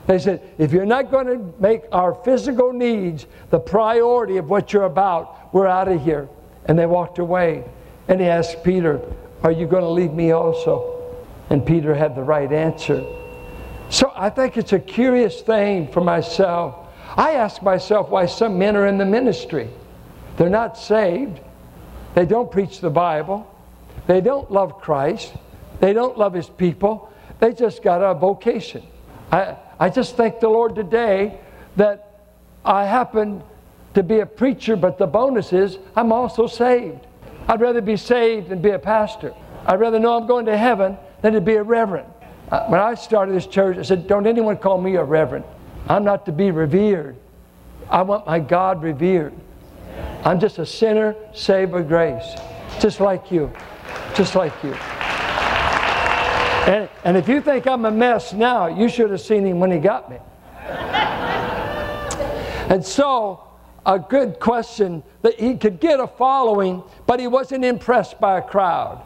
They 0.06 0.18
said, 0.18 0.42
if 0.58 0.72
you're 0.72 0.86
not 0.86 1.10
going 1.10 1.26
to 1.26 1.54
make 1.60 1.82
our 1.92 2.14
physical 2.14 2.72
needs 2.72 3.26
the 3.50 3.60
priority 3.60 4.36
of 4.36 4.50
what 4.50 4.72
you're 4.72 4.84
about, 4.84 5.52
we're 5.54 5.66
out 5.66 5.88
of 5.88 6.02
here. 6.02 6.28
And 6.66 6.78
they 6.78 6.86
walked 6.86 7.18
away. 7.18 7.64
And 8.08 8.20
he 8.20 8.26
asked 8.26 8.64
Peter, 8.64 9.00
Are 9.42 9.52
you 9.52 9.66
going 9.66 9.82
to 9.82 9.88
leave 9.88 10.12
me 10.12 10.30
also? 10.30 11.02
And 11.50 11.66
Peter 11.66 11.94
had 11.94 12.14
the 12.14 12.22
right 12.22 12.50
answer. 12.52 13.04
So 13.90 14.12
I 14.14 14.30
think 14.30 14.56
it's 14.56 14.72
a 14.72 14.78
curious 14.78 15.42
thing 15.42 15.88
for 15.88 16.00
myself. 16.00 16.76
I 17.16 17.32
ask 17.32 17.62
myself 17.62 18.08
why 18.08 18.26
some 18.26 18.58
men 18.58 18.76
are 18.76 18.86
in 18.86 18.98
the 18.98 19.04
ministry. 19.04 19.68
They're 20.36 20.48
not 20.48 20.78
saved, 20.78 21.40
they 22.14 22.24
don't 22.24 22.50
preach 22.50 22.80
the 22.80 22.88
Bible, 22.88 23.46
they 24.06 24.20
don't 24.20 24.50
love 24.50 24.80
Christ, 24.80 25.34
they 25.80 25.92
don't 25.92 26.16
love 26.16 26.32
His 26.32 26.48
people, 26.48 27.12
they 27.38 27.52
just 27.52 27.82
got 27.82 27.98
a 27.98 28.14
vocation. 28.14 28.82
I, 29.30 29.56
I 29.78 29.90
just 29.90 30.16
thank 30.16 30.40
the 30.40 30.48
Lord 30.48 30.74
today 30.74 31.38
that 31.76 32.20
I 32.64 32.86
happen 32.86 33.42
to 33.94 34.02
be 34.02 34.20
a 34.20 34.26
preacher, 34.26 34.76
but 34.76 34.96
the 34.96 35.06
bonus 35.06 35.52
is 35.52 35.78
I'm 35.94 36.12
also 36.12 36.46
saved. 36.46 37.06
I'd 37.48 37.60
rather 37.60 37.80
be 37.80 37.96
saved 37.96 38.48
than 38.48 38.60
be 38.60 38.70
a 38.70 38.78
pastor. 38.78 39.34
I'd 39.66 39.80
rather 39.80 39.98
know 39.98 40.16
I'm 40.16 40.26
going 40.26 40.46
to 40.46 40.56
heaven 40.56 40.96
than 41.20 41.32
to 41.34 41.40
be 41.40 41.54
a 41.54 41.62
reverend. 41.62 42.08
Uh, 42.50 42.66
when 42.66 42.80
I 42.80 42.94
started 42.94 43.34
this 43.34 43.46
church, 43.46 43.78
I 43.78 43.82
said, 43.82 44.06
Don't 44.06 44.26
anyone 44.26 44.56
call 44.56 44.80
me 44.80 44.96
a 44.96 45.04
reverend. 45.04 45.44
I'm 45.88 46.04
not 46.04 46.26
to 46.26 46.32
be 46.32 46.50
revered. 46.50 47.16
I 47.88 48.02
want 48.02 48.26
my 48.26 48.38
God 48.38 48.82
revered. 48.82 49.32
I'm 50.24 50.38
just 50.38 50.58
a 50.58 50.66
sinner 50.66 51.16
saved 51.34 51.72
by 51.72 51.82
grace, 51.82 52.36
just 52.80 53.00
like 53.00 53.30
you, 53.30 53.52
just 54.14 54.34
like 54.34 54.52
you. 54.62 54.72
And, 56.64 56.88
and 57.04 57.16
if 57.16 57.28
you 57.28 57.40
think 57.40 57.66
I'm 57.66 57.84
a 57.84 57.90
mess 57.90 58.32
now, 58.32 58.68
you 58.68 58.88
should 58.88 59.10
have 59.10 59.20
seen 59.20 59.44
him 59.44 59.58
when 59.58 59.72
he 59.72 59.78
got 59.78 60.08
me. 60.08 60.18
and 62.68 62.84
so, 62.84 63.51
a 63.84 63.98
good 63.98 64.38
question 64.38 65.02
that 65.22 65.38
he 65.38 65.56
could 65.56 65.80
get 65.80 66.00
a 66.00 66.06
following, 66.06 66.82
but 67.06 67.18
he 67.20 67.26
wasn't 67.26 67.64
impressed 67.64 68.20
by 68.20 68.38
a 68.38 68.42
crowd. 68.42 69.02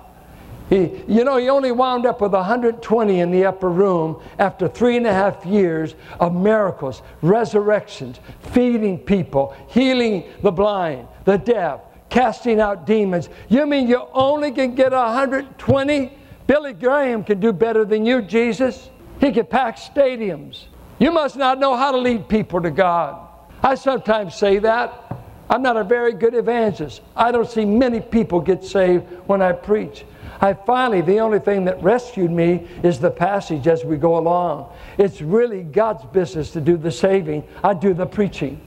He, 0.69 1.05
you 1.07 1.23
know, 1.23 1.37
he 1.37 1.49
only 1.49 1.71
wound 1.71 2.07
up 2.07 2.21
with 2.21 2.33
120 2.33 3.21
in 3.21 3.31
the 3.31 3.45
upper 3.45 3.71
room 3.71 4.21
after 4.39 4.67
three 4.67 4.97
and 4.97 5.07
a 5.07 5.13
half 5.13 5.47
years 5.47 5.95
of 6.19 6.35
miracles, 6.35 7.03
resurrections, 7.23 8.19
feeding 8.53 8.99
people, 8.99 9.55
healing 9.69 10.25
the 10.43 10.51
blind, 10.51 11.07
the 11.25 11.37
deaf, 11.37 11.81
casting 12.09 12.61
out 12.61 12.85
demons. 12.85 13.29
You 13.49 13.65
mean 13.67 13.87
you 13.87 14.09
only 14.13 14.51
can 14.51 14.75
get 14.75 14.91
120? 14.91 16.13
Billy 16.49 16.73
Graham 16.73 17.23
can 17.23 17.39
do 17.39 17.53
better 17.53 17.85
than 17.85 18.05
you, 18.05 18.23
Jesus. 18.23 18.91
He 19.21 19.31
can 19.31 19.47
pack 19.47 19.77
stadiums. 19.77 20.65
You 20.99 21.13
must 21.13 21.37
not 21.37 21.61
know 21.61 21.77
how 21.77 21.93
to 21.93 21.99
lead 21.99 22.29
people 22.29 22.61
to 22.63 22.71
God. 22.71 23.26
I 23.67 23.75
sometimes 23.75 24.37
say 24.37 24.61
that. 24.61 25.13
I'm 25.51 25.61
not 25.61 25.77
a 25.77 25.83
very 25.83 26.13
good 26.13 26.35
evangelist. 26.35 27.01
I 27.17 27.33
don't 27.33 27.51
see 27.51 27.65
many 27.65 27.99
people 28.01 28.41
get 28.41 28.63
saved 28.63 29.03
when 29.27 29.43
I 29.43 29.51
preach. 29.55 30.05
I 30.41 30.55
finally, 30.55 31.01
the 31.01 31.19
only 31.19 31.41
thing 31.41 31.65
that 31.65 31.83
rescued 31.83 32.31
me 32.31 32.69
is 32.85 33.01
the 33.01 33.11
passage 33.11 33.67
as 33.67 33.85
we 33.85 33.97
go 33.97 34.19
along. 34.19 34.73
It's 34.99 35.21
really 35.21 35.65
God's 35.65 36.05
business 36.05 36.53
to 36.53 36.61
do 36.61 36.77
the 36.77 36.93
saving, 36.93 37.43
I 37.65 37.75
do 37.75 37.93
the 37.93 38.07
preaching. 38.07 38.65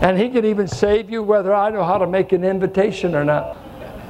And 0.00 0.16
He 0.16 0.28
can 0.30 0.44
even 0.44 0.68
save 0.68 1.10
you 1.10 1.20
whether 1.24 1.52
I 1.52 1.70
know 1.70 1.82
how 1.82 1.98
to 1.98 2.06
make 2.06 2.30
an 2.30 2.44
invitation 2.44 3.16
or 3.16 3.24
not 3.24 3.56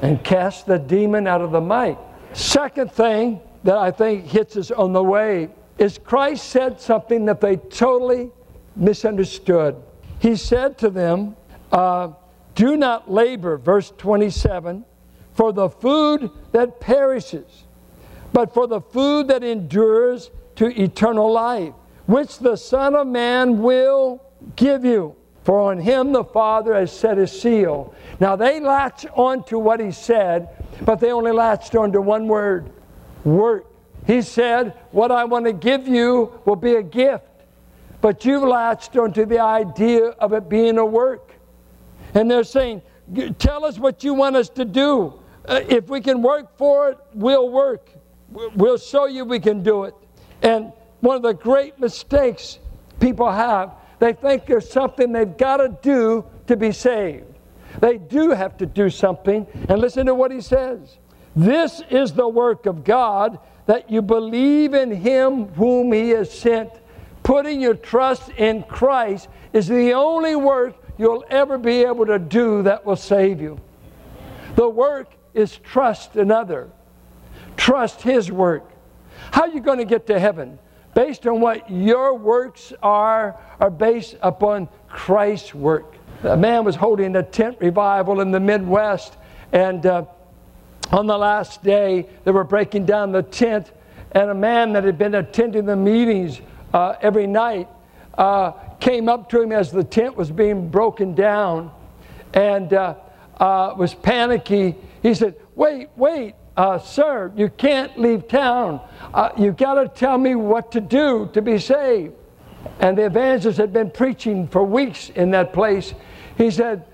and 0.03 0.23
cast 0.23 0.67
the 0.67 0.79
demon 0.79 1.27
out 1.27 1.41
of 1.41 1.51
the 1.51 1.63
mic. 1.63 1.97
Second 2.35 2.93
thing 2.93 3.41
that 3.65 3.79
I 3.79 3.91
think 3.91 4.27
hits 4.27 4.59
us 4.59 4.71
on 4.71 4.93
the 4.93 5.03
way 5.03 5.49
is 5.79 5.97
Christ 5.97 6.51
said 6.51 6.79
something 6.79 7.25
that 7.25 7.41
they 7.41 7.57
totally 7.57 8.33
misunderstood. 8.77 9.77
He 10.19 10.37
said 10.37 10.79
to 10.79 10.91
them, 10.91 11.37
uh, 11.73 12.13
Do 12.55 12.77
not 12.77 13.11
labor, 13.11 13.57
verse 13.57 13.93
27 13.97 14.85
for 15.41 15.55
the 15.55 15.71
food 15.71 16.31
that 16.53 16.81
perishes, 16.81 17.65
but 18.31 18.53
for 18.53 18.67
the 18.67 18.81
food 18.81 19.29
that 19.29 19.43
endures 19.43 20.31
to 20.57 20.67
eternal 20.79 21.33
life, 21.33 21.73
which 22.05 22.39
the 22.39 22.57
Son 22.57 22.95
of 22.95 23.07
Man 23.07 23.63
will 23.63 24.23
give 24.57 24.85
you. 24.85 25.17
For 25.45 25.73
on 25.73 25.79
him 25.79 26.13
the 26.13 26.25
Father 26.25 26.75
has 26.75 26.93
set 26.93 27.17
his 27.17 27.33
seal. 27.33 27.95
Now 28.21 28.37
they 28.37 28.61
latch 28.61 29.07
on 29.15 29.43
to 29.45 29.59
what 29.59 29.81
he 29.81 29.91
said, 29.91 30.51
but 30.85 31.01
they 31.01 31.11
only 31.11 31.33
latched 31.33 31.75
on 31.75 31.93
to 31.93 32.03
one 32.03 32.29
word 32.29 32.71
work. 33.25 33.65
He 34.07 34.21
said, 34.21 34.75
What 34.91 35.11
I 35.11 35.25
want 35.25 35.47
to 35.47 35.55
give 35.55 35.89
you 35.89 36.39
will 36.45 36.57
be 36.57 36.75
a 36.75 36.83
gift, 36.83 37.25
but 38.01 38.25
you've 38.25 38.43
latched 38.43 38.97
onto 38.97 39.27
the 39.27 39.41
idea 39.41 40.09
of 40.09 40.33
it 40.33 40.49
being 40.49 40.79
a 40.79 40.85
work. 40.85 41.35
And 42.15 42.31
they're 42.31 42.45
saying, 42.45 42.83
Tell 43.39 43.65
us 43.65 43.79
what 43.79 44.05
you 44.05 44.15
want 44.15 44.37
us 44.37 44.49
to 44.51 44.65
do. 44.65 45.21
Uh, 45.45 45.61
if 45.69 45.89
we 45.89 46.01
can 46.01 46.23
work 46.23 46.57
for 46.57 46.91
it, 46.91 46.99
we'll 47.15 47.49
work. 47.49 47.91
We'll 48.31 48.79
show 48.79 49.07
you 49.07 49.25
we 49.25 49.41
can 49.41 49.63
do 49.63 49.85
it. 49.85 49.95
And 50.43 50.73
one 51.01 51.17
of 51.17 51.23
the 51.23 51.35
great 51.35 51.81
mistakes 51.81 52.61
people 53.01 53.31
have, 53.31 53.73
they 53.99 54.13
think 54.13 54.47
there's 54.47 54.71
something 54.71 55.13
they've 55.13 55.37
got 55.37 55.57
to 55.57 55.77
do 55.83 56.25
to 56.47 56.57
be 56.57 56.73
saved. 56.73 57.25
They 57.81 57.99
do 57.99 58.31
have 58.31 58.57
to 58.59 58.67
do 58.67 58.91
something. 58.91 59.47
And 59.69 59.81
listen 59.81 60.07
to 60.07 60.15
what 60.15 60.31
he 60.31 60.41
says 60.41 60.99
This 61.35 61.83
is 61.91 62.13
the 62.13 62.29
work 62.29 62.67
of 62.67 62.85
God, 62.85 63.39
that 63.67 63.91
you 63.91 64.03
believe 64.03 64.75
in 64.75 64.91
him 64.91 65.47
whom 65.49 65.93
he 65.93 66.11
has 66.11 66.31
sent. 66.31 66.71
Putting 67.23 67.61
your 67.61 67.75
trust 67.75 68.31
in 68.31 68.63
Christ 68.65 69.29
is 69.53 69.69
the 69.69 69.93
only 69.93 70.37
work 70.37 70.75
you'll 70.99 71.25
ever 71.31 71.59
be 71.59 71.83
able 71.83 72.07
to 72.07 72.19
do 72.19 72.63
that 72.63 72.85
will 72.85 72.97
save 72.97 73.41
you. 73.41 73.59
The 74.57 74.69
work 74.69 75.13
is 75.35 75.57
trust 75.59 76.17
another. 76.17 76.71
Trust 77.57 78.03
His 78.03 78.31
work. 78.31 78.71
How 79.33 79.43
are 79.43 79.49
you 79.49 79.61
going 79.61 79.79
to 79.79 79.85
get 79.85 80.07
to 80.09 80.19
heaven? 80.19 80.59
Based 80.95 81.27
on 81.27 81.41
what 81.41 81.71
your 81.71 82.15
works 82.15 82.73
are, 82.83 83.39
are 83.61 83.71
based 83.71 84.17
upon 84.23 84.69
Christ's 84.89 85.55
work. 85.55 85.95
A 86.25 86.37
man 86.37 86.65
was 86.65 86.77
holding 86.77 87.17
a 87.17 87.23
tent 87.23 87.59
revival 87.61 88.21
in 88.21 88.31
the 88.31 88.41
Midwest, 88.41 89.17
and 89.53 89.87
uh, 89.87 90.05
on 90.91 91.07
the 91.07 91.17
last 91.17 91.63
day, 91.63 92.09
they 92.25 92.31
were 92.31 92.45
breaking 92.45 92.85
down 92.85 93.13
the 93.13 93.23
tent, 93.23 93.73
and 94.13 94.31
a 94.31 94.35
man 94.35 94.73
that 94.73 94.85
had 94.85 94.99
been 94.99 95.15
attending 95.15 95.65
the 95.65 95.77
meetings 95.77 96.41
uh, 96.73 96.95
every 97.01 97.27
night 97.27 97.69
uh, 98.19 98.53
came 98.81 99.09
up 99.09 99.29
to 99.31 99.41
him 99.41 99.53
as 99.53 99.71
the 99.71 99.85
tent 99.85 100.17
was 100.17 100.31
being 100.31 100.69
broken 100.69 101.15
down 101.15 101.71
and 102.35 102.73
uh, 102.73 102.95
uh, 103.39 103.75
was 103.77 103.95
panicky 103.95 104.77
he 105.03 105.15
said, 105.15 105.37
Wait, 105.55 105.89
wait, 105.97 106.35
uh, 106.57 106.79
sir, 106.79 107.33
you 107.37 107.49
can't 107.49 107.99
leave 107.99 108.29
town. 108.29 108.81
Uh, 109.15 109.31
you've 109.37 109.57
got 109.57 109.75
to 109.75 109.89
tell 109.89 110.19
me 110.19 110.35
what 110.35 110.73
to 110.73 110.81
do 110.81 111.31
to 111.33 111.43
be 111.43 111.59
saved. 111.59 112.15
And 112.81 112.97
the 112.97 113.07
evangelist 113.07 113.59
had 113.59 113.73
been 113.73 113.91
preaching 113.91 114.47
for 114.49 114.63
weeks 114.63 115.11
in 115.11 115.31
that 115.31 115.53
place. 115.53 115.95
He 116.37 116.51
said, 116.51 116.85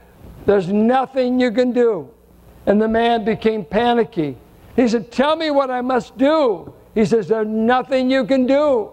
There's 0.44 0.68
nothing 0.68 1.40
you 1.40 1.50
can 1.50 1.72
do. 1.72 2.08
And 2.66 2.80
the 2.80 2.88
man 2.88 3.24
became 3.24 3.64
panicky. 3.64 4.36
He 4.76 4.88
said, 4.88 5.10
Tell 5.10 5.36
me 5.36 5.50
what 5.50 5.70
I 5.70 5.80
must 5.80 6.16
do. 6.16 6.72
He 6.94 7.04
says, 7.04 7.28
There's 7.28 7.48
nothing 7.48 8.10
you 8.10 8.24
can 8.24 8.46
do. 8.46 8.90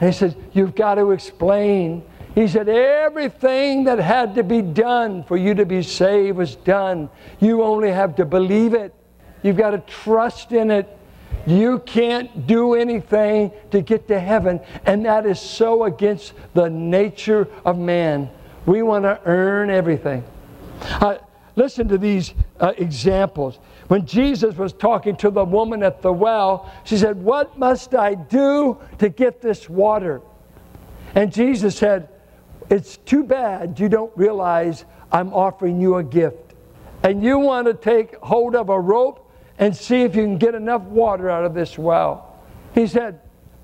He 0.00 0.12
said, 0.12 0.36
You've 0.52 0.74
got 0.74 0.96
to 0.96 1.12
explain 1.12 2.02
he 2.36 2.46
said, 2.46 2.68
Everything 2.68 3.84
that 3.84 3.98
had 3.98 4.34
to 4.34 4.44
be 4.44 4.60
done 4.60 5.24
for 5.24 5.38
you 5.38 5.54
to 5.54 5.64
be 5.64 5.82
saved 5.82 6.36
was 6.36 6.54
done. 6.54 7.08
You 7.40 7.62
only 7.62 7.90
have 7.90 8.14
to 8.16 8.26
believe 8.26 8.74
it. 8.74 8.94
You've 9.42 9.56
got 9.56 9.70
to 9.70 9.78
trust 9.78 10.52
in 10.52 10.70
it. 10.70 10.86
You 11.46 11.78
can't 11.78 12.46
do 12.46 12.74
anything 12.74 13.52
to 13.70 13.80
get 13.80 14.06
to 14.08 14.20
heaven. 14.20 14.60
And 14.84 15.06
that 15.06 15.24
is 15.24 15.40
so 15.40 15.84
against 15.84 16.34
the 16.52 16.68
nature 16.68 17.48
of 17.64 17.78
man. 17.78 18.28
We 18.66 18.82
want 18.82 19.04
to 19.04 19.18
earn 19.24 19.70
everything. 19.70 20.22
Uh, 20.82 21.16
listen 21.54 21.88
to 21.88 21.96
these 21.96 22.34
uh, 22.60 22.74
examples. 22.76 23.58
When 23.88 24.04
Jesus 24.04 24.56
was 24.56 24.72
talking 24.72 25.16
to 25.16 25.30
the 25.30 25.44
woman 25.44 25.82
at 25.82 26.02
the 26.02 26.12
well, 26.12 26.72
she 26.84 26.96
said, 26.96 27.22
What 27.22 27.58
must 27.58 27.94
I 27.94 28.14
do 28.14 28.78
to 28.98 29.08
get 29.08 29.40
this 29.40 29.68
water? 29.68 30.20
And 31.14 31.32
Jesus 31.32 31.76
said, 31.76 32.08
It's 32.68 32.96
too 32.98 33.24
bad 33.24 33.78
you 33.78 33.88
don't 33.88 34.12
realize 34.16 34.84
I'm 35.12 35.32
offering 35.32 35.80
you 35.80 35.96
a 35.96 36.04
gift. 36.04 36.54
And 37.02 37.22
you 37.22 37.38
want 37.38 37.66
to 37.68 37.74
take 37.74 38.16
hold 38.16 38.56
of 38.56 38.68
a 38.68 38.80
rope 38.80 39.30
and 39.58 39.74
see 39.74 40.02
if 40.02 40.16
you 40.16 40.22
can 40.22 40.38
get 40.38 40.54
enough 40.54 40.82
water 40.82 41.30
out 41.30 41.44
of 41.44 41.54
this 41.54 41.78
well. 41.78 42.36
He 42.74 42.86
said, 42.86 43.20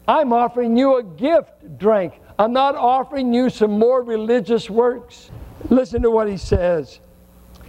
I'm 0.06 0.32
offering 0.32 0.76
you 0.76 0.98
a 0.98 1.02
gift 1.02 1.78
drink. 1.78 2.14
I'm 2.38 2.52
not 2.52 2.74
offering 2.74 3.32
you 3.32 3.50
some 3.50 3.78
more 3.78 4.02
religious 4.02 4.70
works. 4.70 5.30
Listen 5.68 6.02
to 6.02 6.10
what 6.10 6.28
he 6.28 6.36
says. 6.36 7.00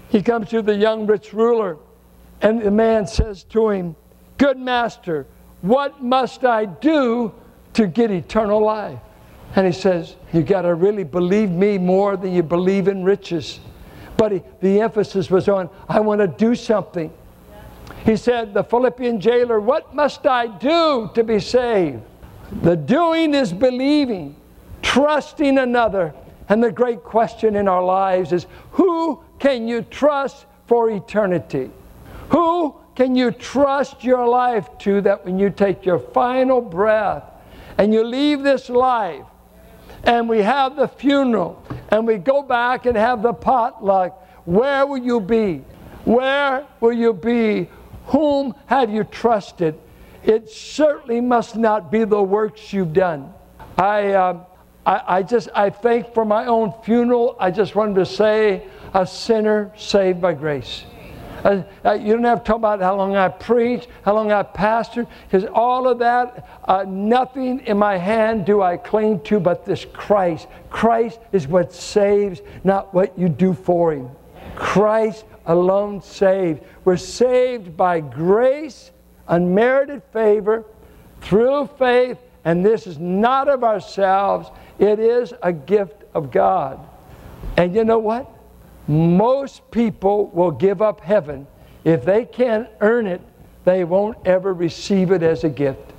He 0.09 0.21
comes 0.21 0.49
to 0.49 0.61
the 0.61 0.75
young 0.75 1.05
rich 1.05 1.33
ruler, 1.33 1.77
and 2.43 2.61
the 2.61 2.71
man 2.71 3.07
says 3.07 3.43
to 3.45 3.69
him, 3.69 3.95
Good 4.37 4.59
master, 4.59 5.25
what 5.61 6.03
must 6.03 6.43
I 6.43 6.65
do 6.65 7.33
to 7.73 7.87
get 7.87 8.11
eternal 8.11 8.61
life? 8.61 8.99
And 9.55 9.65
he 9.65 9.71
says, 9.71 10.17
You 10.33 10.43
got 10.43 10.63
to 10.63 10.75
really 10.75 11.05
believe 11.05 11.49
me 11.49 11.77
more 11.77 12.17
than 12.17 12.33
you 12.33 12.43
believe 12.43 12.89
in 12.89 13.03
riches. 13.03 13.61
But 14.17 14.33
he, 14.33 14.41
the 14.59 14.81
emphasis 14.81 15.31
was 15.31 15.47
on, 15.47 15.69
I 15.87 16.01
want 16.01 16.19
to 16.19 16.27
do 16.27 16.53
something. 16.53 17.11
He 18.05 18.17
said, 18.17 18.53
The 18.53 18.63
Philippian 18.63 19.21
jailer, 19.21 19.61
What 19.61 19.95
must 19.95 20.27
I 20.27 20.47
do 20.47 21.09
to 21.15 21.23
be 21.23 21.39
saved? 21.39 22.01
The 22.61 22.75
doing 22.75 23.33
is 23.33 23.53
believing, 23.53 24.35
trusting 24.81 25.57
another. 25.57 26.13
And 26.49 26.61
the 26.61 26.73
great 26.73 27.03
question 27.03 27.55
in 27.55 27.69
our 27.69 27.81
lives 27.81 28.33
is 28.33 28.47
who 28.71 29.23
can 29.39 29.65
you 29.65 29.81
trust 29.83 30.45
for 30.67 30.91
eternity? 30.91 31.71
Who 32.29 32.75
can 32.95 33.15
you 33.15 33.31
trust 33.31 34.03
your 34.03 34.27
life 34.27 34.67
to 34.79 35.01
that 35.01 35.25
when 35.25 35.39
you 35.39 35.49
take 35.49 35.85
your 35.85 35.99
final 35.99 36.61
breath 36.61 37.23
and 37.77 37.93
you 37.93 38.03
leave 38.03 38.43
this 38.43 38.69
life 38.69 39.25
and 40.03 40.27
we 40.29 40.41
have 40.41 40.75
the 40.75 40.87
funeral 40.87 41.63
and 41.89 42.05
we 42.05 42.17
go 42.17 42.43
back 42.43 42.85
and 42.85 42.95
have 42.95 43.21
the 43.21 43.33
potluck, 43.33 44.19
where 44.45 44.85
will 44.85 44.97
you 44.97 45.19
be? 45.19 45.63
Where 46.05 46.65
will 46.79 46.93
you 46.93 47.13
be? 47.13 47.69
Whom 48.07 48.53
have 48.67 48.89
you 48.89 49.03
trusted? 49.05 49.79
it 50.23 50.49
certainly 50.49 51.21
must 51.21 51.55
not 51.55 51.91
be 51.91 52.03
the 52.05 52.21
works 52.21 52.71
you've 52.71 52.93
done. 52.93 53.33
I, 53.77 54.13
uh, 54.13 54.45
I, 54.85 55.03
I, 55.07 55.23
just, 55.23 55.49
I 55.53 55.69
think 55.69 56.13
for 56.13 56.25
my 56.25 56.45
own 56.45 56.73
funeral, 56.83 57.35
I 57.39 57.51
just 57.51 57.75
wanted 57.75 57.95
to 57.95 58.05
say, 58.05 58.63
a 58.93 59.05
sinner 59.05 59.71
saved 59.75 60.21
by 60.21 60.33
grace. 60.33 60.85
Uh, 61.43 61.63
you 61.93 62.13
don't 62.13 62.23
have 62.23 62.39
to 62.39 62.47
talk 62.47 62.55
about 62.55 62.79
how 62.81 62.95
long 62.95 63.15
I 63.15 63.27
preached, 63.27 63.87
how 64.03 64.13
long 64.13 64.31
I 64.31 64.43
pastored, 64.43 65.07
because 65.29 65.47
all 65.53 65.87
of 65.87 65.99
that, 65.99 66.47
uh, 66.63 66.85
nothing 66.87 67.59
in 67.61 67.77
my 67.77 67.97
hand 67.97 68.45
do 68.45 68.61
I 68.61 68.77
cling 68.77 69.19
to 69.21 69.39
but 69.39 69.65
this 69.65 69.85
Christ. 69.91 70.47
Christ 70.69 71.19
is 71.31 71.47
what 71.47 71.73
saves, 71.73 72.41
not 72.63 72.93
what 72.93 73.17
you 73.19 73.27
do 73.27 73.53
for 73.53 73.93
Him. 73.93 74.09
Christ 74.55 75.25
alone 75.45 76.01
saves. 76.01 76.61
We're 76.85 76.97
saved 76.97 77.75
by 77.75 77.99
grace 77.99 78.91
unmerited 79.27 80.03
favor 80.11 80.65
through 81.21 81.69
faith, 81.77 82.17
and 82.45 82.65
this 82.65 82.87
is 82.87 82.99
not 82.99 83.47
of 83.47 83.63
ourselves, 83.63 84.49
it 84.79 84.99
is 84.99 85.33
a 85.41 85.53
gift 85.53 86.03
of 86.13 86.31
God. 86.31 86.79
And 87.57 87.75
you 87.75 87.83
know 87.83 87.99
what? 87.99 88.29
Most 88.87 89.69
people 89.71 90.27
will 90.27 90.51
give 90.51 90.81
up 90.81 91.01
heaven. 91.01 91.47
If 91.83 92.03
they 92.03 92.25
can't 92.25 92.67
earn 92.81 93.07
it, 93.07 93.21
they 93.65 93.83
won't 93.83 94.17
ever 94.25 94.53
receive 94.53 95.11
it 95.11 95.23
as 95.23 95.43
a 95.43 95.49
gift. 95.49 95.91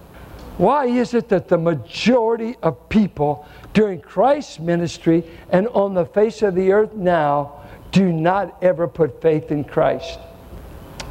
Why 0.59 0.87
is 0.87 1.15
it 1.15 1.29
that 1.31 1.49
the 1.49 1.59
majority 1.59 2.57
of 2.63 2.89
people 2.89 3.47
during 3.73 4.01
Christ's 4.01 4.61
ministry 4.61 5.25
and 5.51 5.67
on 5.69 5.95
the 5.95 6.05
face 6.05 6.43
of 6.43 6.55
the 6.55 6.73
earth 6.73 6.95
now 6.95 7.65
do 7.91 8.13
not 8.13 8.63
ever 8.63 8.87
put 8.87 9.21
faith 9.21 9.51
in 9.51 9.65
Christ? 9.65 10.19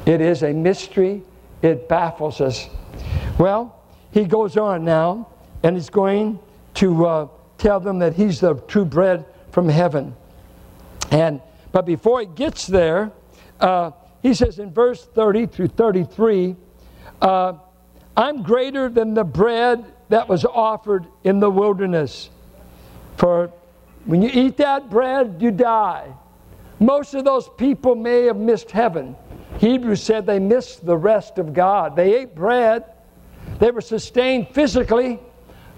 It 0.05 0.21
is 0.21 0.43
a 0.43 0.53
mystery 0.53 1.23
it 1.63 1.87
baffles 1.87 2.41
us. 2.41 2.69
Well, 3.39 3.79
he 4.11 4.25
goes 4.25 4.57
on 4.57 4.85
now, 4.85 5.29
and 5.63 5.75
he's 5.75 5.89
going 5.89 6.37
to 6.75 7.05
uh, 7.05 7.27
tell 7.57 7.79
them 7.79 7.99
that 7.99 8.13
he's 8.13 8.41
the 8.41 8.55
true 8.67 8.85
bread 8.85 9.25
from 9.51 9.69
heaven. 9.69 10.15
And 11.09 11.41
but 11.73 11.85
before 11.85 12.21
he 12.21 12.27
gets 12.27 12.67
there, 12.67 13.11
uh, 13.59 13.91
he 14.21 14.33
says 14.33 14.59
in 14.59 14.71
verse 14.71 15.03
30 15.03 15.47
through 15.47 15.67
33, 15.67 16.55
uh, 17.21 17.53
I'm 18.15 18.43
greater 18.43 18.89
than 18.89 19.15
the 19.15 19.23
bread 19.23 19.83
that 20.09 20.29
was 20.29 20.45
offered 20.45 21.07
in 21.23 21.39
the 21.39 21.49
wilderness. 21.49 22.29
For 23.17 23.51
when 24.05 24.21
you 24.21 24.29
eat 24.31 24.55
that 24.57 24.91
bread, 24.91 25.37
you 25.41 25.49
die. 25.49 26.13
Most 26.79 27.15
of 27.15 27.25
those 27.25 27.49
people 27.57 27.95
may 27.95 28.25
have 28.25 28.37
missed 28.37 28.69
heaven. 28.69 29.15
Hebrews 29.57 30.01
said 30.01 30.27
they 30.27 30.39
missed 30.39 30.85
the 30.85 30.97
rest 30.97 31.39
of 31.39 31.53
God. 31.53 31.95
They 31.95 32.15
ate 32.15 32.35
bread, 32.35 32.85
they 33.59 33.71
were 33.71 33.81
sustained 33.81 34.49
physically, 34.49 35.19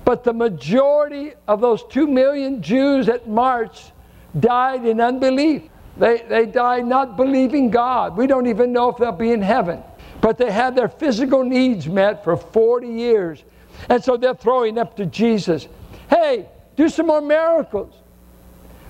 but 0.03 0.23
the 0.23 0.34
majority 0.34 1.34
of 1.47 1.62
those 1.62 1.84
two 1.86 2.05
million 2.05 2.62
Jews 2.62 3.08
at 3.08 3.29
March 3.29 3.91
died 4.39 4.86
in 4.86 4.99
unbelief. 4.99 5.63
They, 5.97 6.23
they 6.27 6.45
died 6.45 6.86
not 6.86 7.15
believing 7.15 7.69
God. 7.69 8.17
We 8.17 8.27
don't 8.27 8.47
even 8.47 8.73
know 8.73 8.89
if 8.89 8.97
they'll 8.97 9.12
be 9.12 9.31
in 9.31 9.41
heaven. 9.41 9.81
But 10.21 10.38
they 10.38 10.51
had 10.51 10.75
their 10.75 10.89
physical 10.89 11.43
needs 11.43 11.88
met 11.88 12.23
for 12.23 12.36
40 12.36 12.88
years. 12.88 13.43
And 13.89 14.03
so 14.03 14.17
they're 14.17 14.34
throwing 14.34 14.77
up 14.77 14.97
to 14.97 15.05
Jesus. 15.05 15.67
Hey, 16.10 16.47
do 16.75 16.89
some 16.89 17.08
more 17.08 17.21
miracles. 17.21 17.93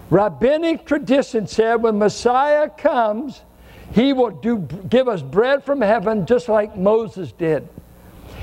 Rabbinic 0.09 0.85
tradition 0.85 1.47
said 1.47 1.75
when 1.75 1.97
Messiah 1.97 2.69
comes, 2.69 3.41
he 3.93 4.13
will 4.13 4.31
do, 4.31 4.59
give 4.89 5.07
us 5.07 5.21
bread 5.21 5.63
from 5.63 5.81
heaven 5.81 6.25
just 6.25 6.49
like 6.49 6.75
Moses 6.75 7.31
did. 7.31 7.67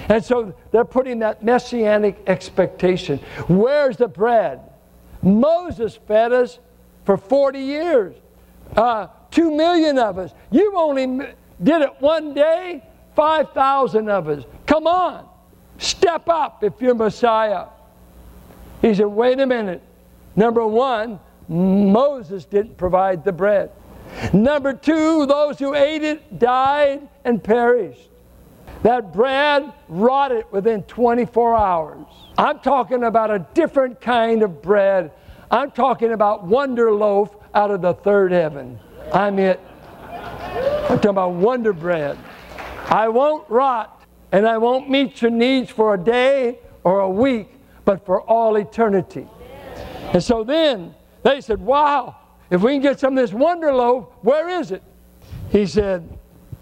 And 0.09 0.25
so 0.25 0.55
they're 0.71 0.85
putting 0.85 1.21
that 1.21 1.43
messianic 1.43 2.19
expectation. 2.27 3.19
Where's 3.49 3.97
the 3.97 4.09
bread? 4.09 4.61
Moses 5.23 5.97
fed 6.09 6.33
us 6.33 6.59
for 7.05 7.17
40 7.17 7.59
years. 7.61 8.17
Uh, 8.77 9.07
Two 9.33 9.51
million 9.51 9.99
of 9.99 10.19
us. 10.19 10.33
You 10.51 10.75
only 10.77 11.07
did 11.07 11.83
it 11.83 12.01
one 12.01 12.35
day, 12.35 12.85
5,000 13.17 14.09
of 14.11 14.29
us. 14.29 14.45
Come 14.67 14.87
on, 14.87 15.27
step 15.79 16.29
up 16.29 16.63
if 16.63 16.75
you're 16.81 16.95
Messiah. 16.95 17.67
He 18.83 18.95
said, 18.95 19.07
wait 19.07 19.41
a 19.41 19.47
minute. 19.47 19.83
Number 20.37 20.67
one, 20.67 21.19
Moses 21.49 22.45
didn't 22.45 22.77
provide 22.77 23.25
the 23.25 23.33
bread. 23.33 23.71
Number 24.35 24.75
two, 24.75 25.25
those 25.25 25.59
who 25.59 25.75
ate 25.75 26.03
it 26.03 26.39
died 26.39 27.09
and 27.25 27.43
perished. 27.43 28.11
That 28.83 29.15
bread 29.15 29.73
rotted 29.89 30.45
within 30.51 30.83
24 30.83 31.57
hours. 31.57 32.05
I'm 32.37 32.59
talking 32.59 33.05
about 33.05 33.31
a 33.31 33.47
different 33.55 34.01
kind 34.01 34.43
of 34.43 34.61
bread. 34.61 35.13
I'm 35.51 35.71
talking 35.71 36.13
about 36.13 36.45
wonder 36.45 36.93
loaf 36.93 37.35
out 37.55 37.71
of 37.71 37.83
the 37.83 37.95
third 37.95 38.33
heaven. 38.33 38.79
I'm 39.13 39.39
it. 39.39 39.61
I'm 40.09 40.99
talking 40.99 41.11
about 41.11 41.33
wonder 41.33 41.73
bread. 41.73 42.19
I 42.89 43.09
won't 43.09 43.49
rot 43.49 44.03
and 44.33 44.47
I 44.47 44.59
won't 44.59 44.89
meet 44.89 45.23
your 45.23 45.31
needs 45.31 45.71
for 45.71 45.95
a 45.95 45.99
day 45.99 46.59
or 46.85 47.01
a 47.01 47.11
week, 47.11 47.49
but 47.85 48.05
for 48.05 48.23
all 48.23 48.57
eternity. 48.57 49.27
And 50.13 50.23
so 50.23 50.45
then 50.45 50.95
they 51.23 51.41
said, 51.41 51.61
Wow, 51.61 52.17
if 52.51 52.63
we 52.63 52.73
can 52.73 52.83
get 52.83 53.01
some 53.01 53.17
of 53.17 53.23
this 53.23 53.33
wonder 53.33 53.73
loaf, 53.73 54.09
where 54.23 54.49
is 54.49 54.71
it? 54.71 54.83
He 55.51 55.67
said, 55.67 56.19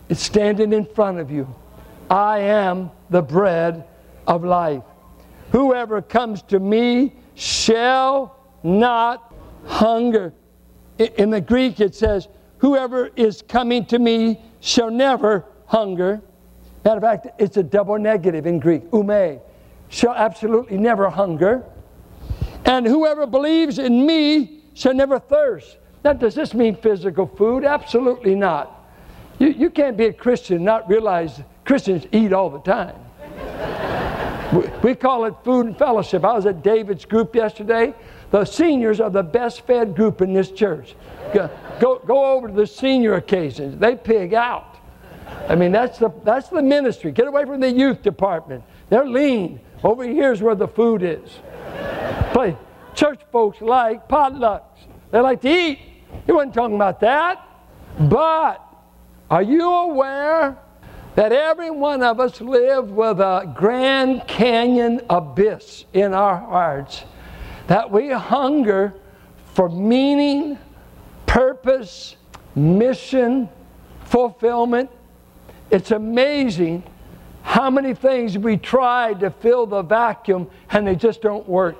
It's 0.08 0.22
standing 0.22 0.72
in 0.72 0.84
front 0.84 1.18
of 1.18 1.30
you. 1.30 1.52
I 2.08 2.40
am 2.40 2.90
the 3.08 3.22
bread 3.22 3.84
of 4.26 4.44
life. 4.44 4.82
Whoever 5.52 6.02
comes 6.02 6.42
to 6.42 6.60
me 6.60 7.14
shall 7.34 8.36
not 8.62 9.34
hunger. 9.66 10.32
In 11.00 11.30
the 11.30 11.40
Greek, 11.40 11.80
it 11.80 11.94
says, 11.94 12.28
Whoever 12.58 13.10
is 13.16 13.42
coming 13.48 13.86
to 13.86 13.98
me 13.98 14.38
shall 14.60 14.90
never 14.90 15.46
hunger. 15.64 16.20
Matter 16.84 16.96
of 16.96 17.02
fact, 17.02 17.26
it's 17.38 17.56
a 17.56 17.62
double 17.62 17.98
negative 17.98 18.46
in 18.46 18.58
Greek, 18.58 18.82
ou 18.92 19.02
mē, 19.02 19.40
shall 19.88 20.12
absolutely 20.12 20.76
never 20.76 21.08
hunger. 21.08 21.64
And 22.66 22.86
whoever 22.86 23.26
believes 23.26 23.78
in 23.78 24.04
me 24.04 24.60
shall 24.74 24.92
never 24.92 25.18
thirst. 25.18 25.78
Now, 26.04 26.12
does 26.12 26.34
this 26.34 26.52
mean 26.52 26.76
physical 26.76 27.26
food? 27.26 27.64
Absolutely 27.64 28.34
not. 28.34 28.88
You, 29.38 29.48
you 29.48 29.70
can't 29.70 29.96
be 29.96 30.06
a 30.06 30.12
Christian 30.12 30.56
and 30.56 30.64
not 30.64 30.86
realize 30.88 31.40
Christians 31.64 32.06
eat 32.12 32.32
all 32.34 32.50
the 32.50 32.60
time. 32.60 32.94
we, 34.52 34.90
we 34.90 34.94
call 34.94 35.24
it 35.24 35.34
food 35.44 35.66
and 35.66 35.78
fellowship. 35.78 36.24
I 36.24 36.34
was 36.34 36.44
at 36.44 36.62
David's 36.62 37.06
group 37.06 37.34
yesterday. 37.34 37.94
The 38.30 38.44
seniors 38.44 39.00
are 39.00 39.10
the 39.10 39.22
best 39.22 39.66
fed 39.66 39.96
group 39.96 40.20
in 40.20 40.32
this 40.32 40.50
church. 40.50 40.94
Go, 41.34 41.50
go, 41.80 41.98
go 41.98 42.24
over 42.32 42.48
to 42.48 42.54
the 42.54 42.66
senior 42.66 43.14
occasions. 43.14 43.78
They 43.78 43.96
pig 43.96 44.34
out. 44.34 44.76
I 45.48 45.54
mean, 45.54 45.72
that's 45.72 45.98
the, 45.98 46.10
that's 46.24 46.48
the 46.48 46.62
ministry. 46.62 47.12
Get 47.12 47.26
away 47.26 47.44
from 47.44 47.60
the 47.60 47.70
youth 47.70 48.02
department. 48.02 48.64
They're 48.88 49.06
lean. 49.06 49.60
Over 49.82 50.04
here's 50.04 50.42
where 50.42 50.54
the 50.54 50.68
food 50.68 51.02
is. 51.02 51.40
Play. 52.32 52.56
Church 52.94 53.20
folks 53.32 53.60
like 53.60 54.08
potlucks. 54.08 54.86
They 55.10 55.20
like 55.20 55.40
to 55.42 55.50
eat. 55.50 55.78
He 56.26 56.32
wasn't 56.32 56.54
talking 56.54 56.76
about 56.76 57.00
that. 57.00 57.46
But 57.98 58.64
are 59.30 59.42
you 59.42 59.68
aware 59.68 60.58
that 61.14 61.32
every 61.32 61.70
one 61.70 62.02
of 62.02 62.20
us 62.20 62.40
live 62.40 62.90
with 62.90 63.20
a 63.20 63.52
Grand 63.56 64.26
Canyon 64.26 65.00
abyss 65.08 65.84
in 65.92 66.14
our 66.14 66.36
hearts? 66.36 67.04
That 67.70 67.88
we 67.88 68.10
hunger 68.10 68.94
for 69.54 69.68
meaning, 69.68 70.58
purpose, 71.26 72.16
mission, 72.56 73.48
fulfillment. 74.06 74.90
It's 75.70 75.92
amazing 75.92 76.82
how 77.42 77.70
many 77.70 77.94
things 77.94 78.36
we 78.36 78.56
try 78.56 79.14
to 79.14 79.30
fill 79.30 79.66
the 79.66 79.82
vacuum 79.82 80.50
and 80.72 80.84
they 80.84 80.96
just 80.96 81.22
don't 81.22 81.48
work. 81.48 81.76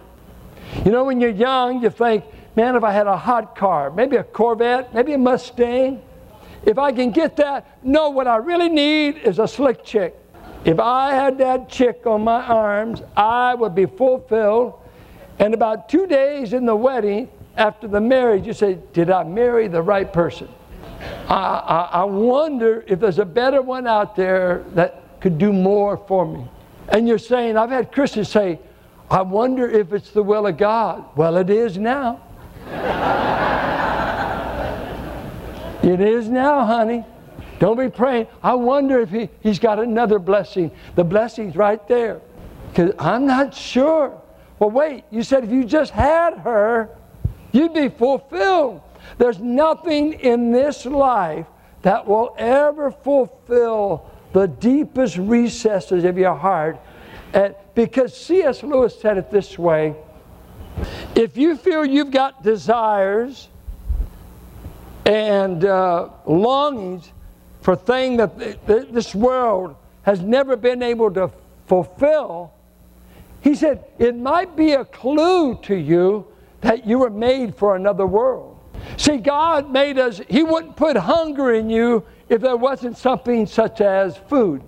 You 0.85 0.93
know, 0.93 1.03
when 1.03 1.21
you're 1.21 1.31
young, 1.31 1.83
you 1.83 1.91
think, 1.91 2.25
man, 2.55 2.77
if 2.77 2.85
I 2.85 2.93
had 2.93 3.09
a 3.09 3.17
hot 3.17 3.57
car, 3.57 3.91
maybe 3.91 4.15
a 4.15 4.23
Corvette, 4.23 4.95
maybe 4.95 5.15
a 5.15 5.19
Mustang, 5.19 6.01
if 6.65 6.79
I 6.79 6.93
can 6.93 7.11
get 7.11 7.35
that, 7.39 7.67
no, 7.83 8.11
what 8.11 8.29
I 8.29 8.37
really 8.37 8.69
need 8.69 9.17
is 9.25 9.41
a 9.41 9.49
slick 9.49 9.83
chick. 9.83 10.17
If 10.65 10.79
I 10.79 11.15
had 11.15 11.37
that 11.39 11.69
chick 11.69 12.07
on 12.07 12.23
my 12.23 12.47
arms, 12.47 13.03
I 13.17 13.57
would 13.57 13.75
be 13.75 13.87
fulfilled. 13.87 14.75
And 15.41 15.55
about 15.55 15.89
two 15.89 16.07
days 16.07 16.53
in 16.53 16.67
the 16.67 16.77
wedding, 16.77 17.31
after 17.57 17.89
the 17.89 18.01
marriage, 18.01 18.47
you 18.47 18.53
say, 18.53 18.79
Did 18.93 19.11
I 19.11 19.25
marry 19.25 19.69
the 19.69 19.83
right 19.83 20.13
person? 20.13 20.49
I, 21.29 21.35
I, 21.35 21.89
I 22.01 22.05
wonder 22.05 22.85
if 22.87 23.01
there's 23.01 23.19
a 23.19 23.25
better 23.25 23.63
one 23.63 23.87
out 23.87 24.15
there 24.15 24.65
that 24.75 25.19
could 25.21 25.39
do 25.39 25.51
more 25.51 25.97
for 25.97 26.27
me. 26.27 26.47
And 26.91 27.09
you're 27.09 27.19
saying, 27.19 27.57
I've 27.57 27.71
had 27.71 27.91
Christians 27.91 28.29
say, 28.29 28.59
I 29.11 29.23
wonder 29.23 29.69
if 29.69 29.95
it's 29.95 30.11
the 30.11 30.23
will 30.23 30.47
of 30.47 30.59
God. 30.59 31.05
Well, 31.17 31.39
it 31.39 31.49
is 31.49 31.79
now. 31.79 32.21
it 35.83 36.01
is 36.01 36.29
now, 36.29 36.67
honey. 36.67 37.05
Don't 37.59 37.79
be 37.79 37.89
praying. 37.89 38.27
I 38.43 38.55
wonder 38.55 39.01
if 39.01 39.11
he, 39.11 39.31
he's 39.41 39.59
got 39.59 39.79
another 39.79 40.19
blessing. 40.19 40.71
The 40.97 41.05
blessing's 41.05 41.57
right 41.57 41.87
there. 41.89 42.21
Because 42.69 42.93
I'm 42.99 43.27
not 43.27 43.55
sure. 43.55 44.21
Well, 44.61 44.71
wait, 44.71 45.05
you 45.11 45.25
said 45.25 45.43
if 45.43 45.51
you 45.51 45.65
just 45.65 45.91
had 45.91 46.39
her, 46.39 46.91
you'd 47.51 47.75
be 47.75 47.89
fulfilled. 47.89 48.83
There's 49.19 49.41
nothing 49.41 50.13
in 50.13 50.53
this 50.53 50.87
life 50.87 51.47
that 51.83 52.07
will 52.07 52.35
ever 52.39 52.91
fulfill 52.93 54.09
the 54.33 54.47
deepest 54.47 55.17
recesses 55.17 56.05
of 56.05 56.17
your 56.17 56.37
heart 56.37 56.79
and 57.33 57.55
because 57.75 58.17
C.S. 58.17 58.63
Lewis 58.63 59.01
said 59.01 59.17
it 59.17 59.31
this 59.31 59.59
way 59.59 59.95
if 61.15 61.37
you 61.37 61.57
feel 61.57 61.85
you've 61.85 62.11
got 62.11 62.43
desires 62.43 63.49
and 65.05 65.65
uh, 65.65 66.09
longings 66.27 67.13
for 67.63 67.75
things 67.77 68.19
that 68.19 68.39
th- 68.39 68.59
th- 68.67 68.89
this 68.91 69.15
world 69.15 69.75
has 70.03 70.21
never 70.21 70.57
been 70.57 70.83
able 70.83 71.11
to 71.11 71.31
fulfill, 71.67 72.53
he 73.41 73.55
said 73.55 73.85
it 73.99 74.17
might 74.17 74.57
be 74.57 74.73
a 74.73 74.85
clue 74.85 75.57
to 75.63 75.75
you 75.75 76.27
that 76.61 76.87
you 76.87 76.99
were 76.99 77.11
made 77.11 77.55
for 77.55 77.77
another 77.77 78.07
world. 78.07 78.59
See, 78.97 79.17
God 79.19 79.71
made 79.71 79.99
us, 79.99 80.21
He 80.29 80.43
wouldn't 80.43 80.77
put 80.77 80.97
hunger 80.97 81.53
in 81.55 81.71
you 81.71 82.05
if 82.29 82.41
there 82.41 82.57
wasn't 82.57 82.97
something 82.97 83.47
such 83.47 83.81
as 83.81 84.17
food. 84.17 84.63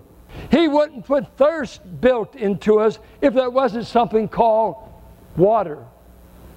He 0.50 0.68
wouldn't 0.68 1.06
put 1.06 1.36
thirst 1.36 1.80
built 2.00 2.34
into 2.36 2.80
us 2.80 2.98
if 3.20 3.34
there 3.34 3.50
wasn't 3.50 3.86
something 3.86 4.28
called 4.28 4.76
water, 5.36 5.84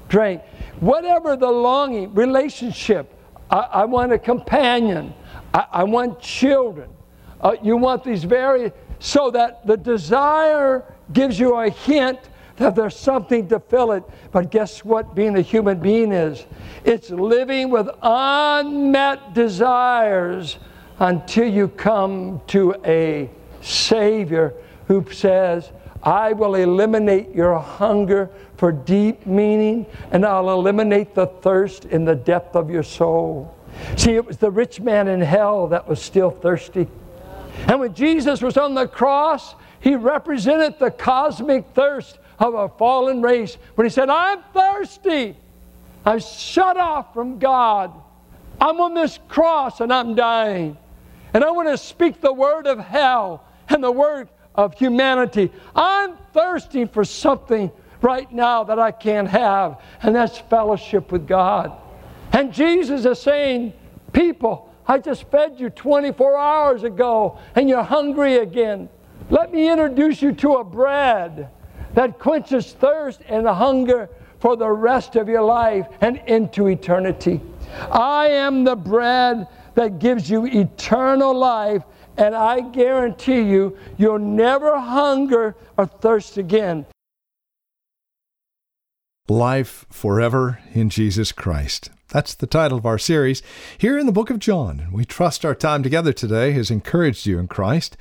drink. 0.07 0.41
Whatever 0.79 1.35
the 1.35 1.51
longing, 1.51 2.13
relationship, 2.13 3.13
I, 3.49 3.57
I 3.57 3.85
want 3.85 4.13
a 4.13 4.19
companion, 4.19 5.13
I, 5.53 5.65
I 5.71 5.83
want 5.83 6.19
children. 6.19 6.89
Uh, 7.41 7.55
you 7.61 7.77
want 7.77 8.03
these 8.03 8.23
very, 8.23 8.71
so 8.99 9.29
that 9.31 9.67
the 9.67 9.77
desire 9.77 10.94
gives 11.13 11.39
you 11.39 11.55
a 11.55 11.69
hint 11.69 12.19
that 12.57 12.75
there's 12.75 12.95
something 12.95 13.47
to 13.49 13.59
fill 13.59 13.91
it. 13.91 14.03
But 14.31 14.51
guess 14.51 14.83
what 14.85 15.15
being 15.15 15.37
a 15.37 15.41
human 15.41 15.79
being 15.79 16.11
is? 16.11 16.45
It's 16.83 17.09
living 17.09 17.69
with 17.69 17.89
unmet 18.01 19.33
desires 19.33 20.57
until 20.99 21.47
you 21.47 21.67
come 21.67 22.41
to 22.47 22.75
a 22.85 23.29
Savior 23.61 24.53
who 24.87 25.05
says, 25.11 25.71
I 26.03 26.33
will 26.33 26.55
eliminate 26.55 27.33
your 27.33 27.57
hunger 27.59 28.29
for 28.57 28.71
deep 28.71 29.25
meaning 29.25 29.87
and 30.11 30.25
I'll 30.25 30.51
eliminate 30.51 31.15
the 31.15 31.25
thirst 31.25 31.85
in 31.85 32.05
the 32.05 32.15
depth 32.15 32.55
of 32.55 32.69
your 32.69 32.83
soul. 32.83 33.55
See, 33.97 34.11
it 34.11 34.25
was 34.25 34.37
the 34.37 34.51
rich 34.51 34.79
man 34.79 35.07
in 35.07 35.19
hell 35.19 35.67
that 35.67 35.87
was 35.87 36.01
still 36.01 36.29
thirsty. 36.29 36.87
And 37.67 37.79
when 37.79 37.93
Jesus 37.93 38.41
was 38.41 38.57
on 38.57 38.75
the 38.75 38.87
cross, 38.87 39.55
he 39.79 39.95
represented 39.95 40.79
the 40.79 40.91
cosmic 40.91 41.65
thirst 41.73 42.19
of 42.39 42.53
a 42.53 42.69
fallen 42.69 43.21
race. 43.21 43.57
When 43.75 43.85
he 43.85 43.89
said, 43.89 44.09
I'm 44.09 44.41
thirsty, 44.53 45.35
I'm 46.05 46.19
shut 46.19 46.77
off 46.77 47.13
from 47.13 47.39
God. 47.39 47.93
I'm 48.59 48.79
on 48.79 48.93
this 48.93 49.19
cross 49.27 49.81
and 49.81 49.91
I'm 49.91 50.15
dying. 50.15 50.77
And 51.33 51.43
I 51.43 51.51
want 51.51 51.67
to 51.67 51.77
speak 51.77 52.21
the 52.21 52.31
word 52.31 52.67
of 52.67 52.79
hell 52.79 53.43
and 53.69 53.83
the 53.83 53.91
word 53.91 54.29
of 54.53 54.73
humanity. 54.75 55.51
I'm 55.75 56.15
thirsty 56.33 56.85
for 56.85 57.03
something 57.03 57.71
right 58.01 58.31
now 58.31 58.63
that 58.65 58.79
I 58.79 58.91
can't 58.91 59.27
have, 59.27 59.81
and 60.01 60.15
that's 60.15 60.37
fellowship 60.37 61.11
with 61.11 61.27
God. 61.27 61.73
And 62.31 62.53
Jesus 62.53 63.05
is 63.05 63.19
saying, 63.19 63.73
People, 64.13 64.73
I 64.87 64.99
just 64.99 65.29
fed 65.31 65.59
you 65.59 65.69
24 65.69 66.37
hours 66.37 66.83
ago, 66.83 67.39
and 67.55 67.67
you're 67.67 67.83
hungry 67.83 68.37
again. 68.37 68.89
Let 69.29 69.51
me 69.51 69.69
introduce 69.69 70.21
you 70.21 70.31
to 70.33 70.55
a 70.55 70.63
bread 70.63 71.49
that 71.93 72.19
quenches 72.19 72.73
thirst 72.73 73.21
and 73.27 73.47
hunger 73.47 74.09
for 74.39 74.55
the 74.55 74.69
rest 74.69 75.15
of 75.15 75.27
your 75.27 75.41
life 75.41 75.87
and 76.01 76.21
into 76.27 76.67
eternity. 76.67 77.41
I 77.91 78.27
am 78.27 78.63
the 78.63 78.75
bread 78.75 79.47
that 79.73 79.99
gives 79.99 80.29
you 80.29 80.45
eternal 80.45 81.33
life 81.33 81.83
and 82.17 82.35
I 82.35 82.61
guarantee 82.61 83.41
you, 83.41 83.77
you'll 83.97 84.19
never 84.19 84.79
hunger 84.79 85.55
or 85.77 85.85
thirst 85.85 86.37
again. 86.37 86.85
Life 89.27 89.87
forever 89.89 90.59
in 90.71 90.91
Jesus 90.91 91.31
Christ. 91.31 91.89
That's 92.09 92.35
the 92.35 92.45
title 92.45 92.77
of 92.77 92.85
our 92.85 92.99
series 92.99 93.41
here 93.75 93.97
in 93.97 94.05
the 94.05 94.11
book 94.11 94.29
of 94.29 94.37
John. 94.37 94.87
We 94.91 95.03
trust 95.03 95.43
our 95.43 95.55
time 95.55 95.81
together 95.81 96.13
today 96.13 96.51
has 96.51 96.69
encouraged 96.69 97.25
you 97.25 97.39
in 97.39 97.47
Christ 97.47 97.97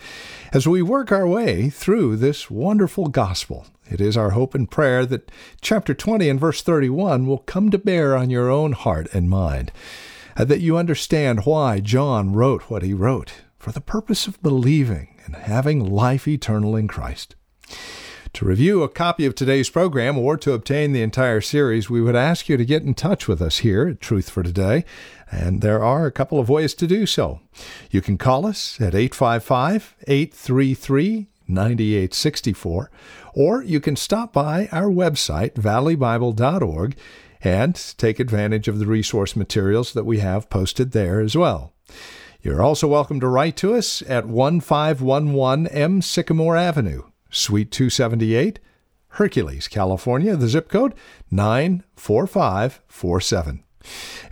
as 0.52 0.68
we 0.68 0.82
work 0.82 1.10
our 1.10 1.26
way 1.26 1.70
through 1.70 2.16
this 2.16 2.50
wonderful 2.50 3.06
gospel. 3.06 3.66
It 3.90 4.02
is 4.02 4.18
our 4.18 4.32
hope 4.32 4.54
and 4.54 4.70
prayer 4.70 5.06
that 5.06 5.32
chapter 5.62 5.94
20 5.94 6.28
and 6.28 6.38
verse 6.38 6.60
31 6.60 7.26
will 7.26 7.38
come 7.38 7.70
to 7.70 7.78
bear 7.78 8.14
on 8.14 8.28
your 8.28 8.50
own 8.50 8.72
heart 8.72 9.08
and 9.14 9.30
mind, 9.30 9.72
and 10.36 10.46
that 10.50 10.60
you 10.60 10.76
understand 10.76 11.46
why 11.46 11.80
John 11.80 12.34
wrote 12.34 12.64
what 12.64 12.82
he 12.82 12.92
wrote 12.92 13.32
for 13.58 13.72
the 13.72 13.80
purpose 13.80 14.26
of 14.26 14.42
believing 14.42 15.18
and 15.24 15.36
having 15.36 15.82
life 15.82 16.28
eternal 16.28 16.76
in 16.76 16.86
Christ. 16.86 17.34
To 18.34 18.44
review 18.44 18.82
a 18.82 18.88
copy 18.88 19.26
of 19.26 19.36
today's 19.36 19.70
program 19.70 20.18
or 20.18 20.36
to 20.38 20.54
obtain 20.54 20.92
the 20.92 21.02
entire 21.02 21.40
series, 21.40 21.88
we 21.88 22.00
would 22.00 22.16
ask 22.16 22.48
you 22.48 22.56
to 22.56 22.64
get 22.64 22.82
in 22.82 22.92
touch 22.92 23.28
with 23.28 23.40
us 23.40 23.58
here 23.58 23.86
at 23.86 24.00
Truth 24.00 24.28
for 24.28 24.42
Today, 24.42 24.84
and 25.30 25.60
there 25.60 25.84
are 25.84 26.04
a 26.04 26.10
couple 26.10 26.40
of 26.40 26.48
ways 26.48 26.74
to 26.74 26.88
do 26.88 27.06
so. 27.06 27.38
You 27.92 28.00
can 28.00 28.18
call 28.18 28.44
us 28.44 28.80
at 28.80 28.92
855 28.92 29.94
833 30.08 31.28
9864, 31.46 32.90
or 33.34 33.62
you 33.62 33.78
can 33.78 33.94
stop 33.94 34.32
by 34.32 34.68
our 34.72 34.90
website, 34.90 35.52
valleybible.org, 35.52 36.96
and 37.40 37.94
take 37.96 38.18
advantage 38.18 38.66
of 38.66 38.80
the 38.80 38.86
resource 38.86 39.36
materials 39.36 39.92
that 39.92 40.06
we 40.06 40.18
have 40.18 40.50
posted 40.50 40.90
there 40.90 41.20
as 41.20 41.36
well. 41.36 41.72
You're 42.42 42.62
also 42.62 42.88
welcome 42.88 43.20
to 43.20 43.28
write 43.28 43.56
to 43.58 43.74
us 43.74 44.02
at 44.08 44.26
1511 44.26 45.68
M. 45.68 46.02
Sycamore 46.02 46.56
Avenue, 46.56 47.04
Suite 47.34 47.70
278, 47.70 48.58
Hercules, 49.08 49.68
California, 49.68 50.36
the 50.36 50.48
zip 50.48 50.68
code 50.68 50.94
94547. 51.30 53.64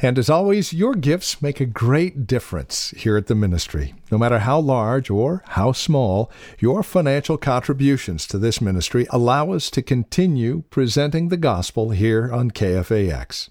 And 0.01 0.19
as 0.19 0.31
always, 0.31 0.73
your 0.73 0.95
gifts 0.95 1.43
make 1.43 1.61
a 1.61 1.67
great 1.67 2.27
difference 2.27 2.93
here 2.97 3.17
at 3.17 3.27
the 3.27 3.35
ministry. 3.35 3.95
No 4.11 4.19
matter 4.19 4.41
how 4.41 4.59
large 4.59 5.11
or 5.11 5.43
how 5.49 5.73
small, 5.73 6.31
your 6.59 6.83
financial 6.83 7.37
contributions 7.37 8.27
to 8.29 8.39
this 8.39 8.61
ministry 8.61 9.07
allow 9.11 9.53
us 9.53 9.71
to 9.71 9.83
continue 9.83 10.65
presenting 10.71 11.29
the 11.29 11.37
gospel 11.37 11.91
here 11.91 12.33
on 12.33 12.51
KFAX. 12.51 13.51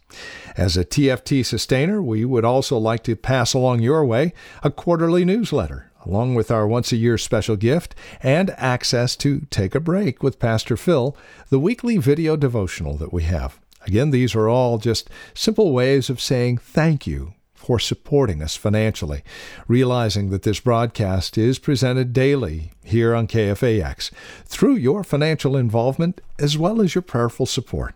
As 0.58 0.76
a 0.76 0.84
TFT 0.84 1.46
sustainer, 1.46 2.02
we 2.02 2.26
would 2.26 2.46
also 2.46 2.78
like 2.78 3.04
to 3.04 3.16
pass 3.16 3.54
along 3.54 3.82
your 3.82 4.04
way 4.04 4.34
a 4.64 4.72
quarterly 4.72 5.24
newsletter 5.24 5.91
along 6.06 6.36
with 6.36 6.52
our 6.52 6.68
once 6.68 6.92
a 6.92 6.98
year 6.98 7.18
special 7.18 7.56
gift 7.56 7.96
and 8.22 8.52
access 8.52 9.16
to 9.18 9.42
Take 9.50 9.76
a 9.76 9.80
Break 9.80 10.24
with 10.24 10.40
Pastor 10.40 10.78
Phil, 10.78 11.16
the 11.50 11.60
weekly 11.60 11.98
video 11.98 12.36
devotional 12.36 12.98
that 12.98 13.14
we 13.14 13.24
have. 13.24 13.60
Again, 13.86 14.12
these 14.12 14.36
are 14.36 14.48
all 14.48 14.78
just 14.78 15.10
simple 15.34 15.72
ways 15.72 16.10
of 16.10 16.22
saying 16.22 16.58
thank 16.58 17.08
you 17.08 17.34
for 17.62 17.80
supporting 17.80 18.42
us 18.42 18.56
financially, 18.56 19.24
realizing 19.68 20.30
that 20.32 20.44
this 20.44 20.60
broadcast 20.60 21.38
is 21.38 21.60
presented 21.60 22.12
daily 22.12 22.72
here 22.84 23.14
on 23.14 23.28
KFAX 23.28 24.12
through 24.46 24.76
your 24.76 25.04
financial 25.04 25.56
involvement 25.56 26.22
as 26.40 26.58
well 26.58 26.82
as 26.82 26.96
your 26.96 27.02
prayerful 27.04 27.46
support. 27.46 27.94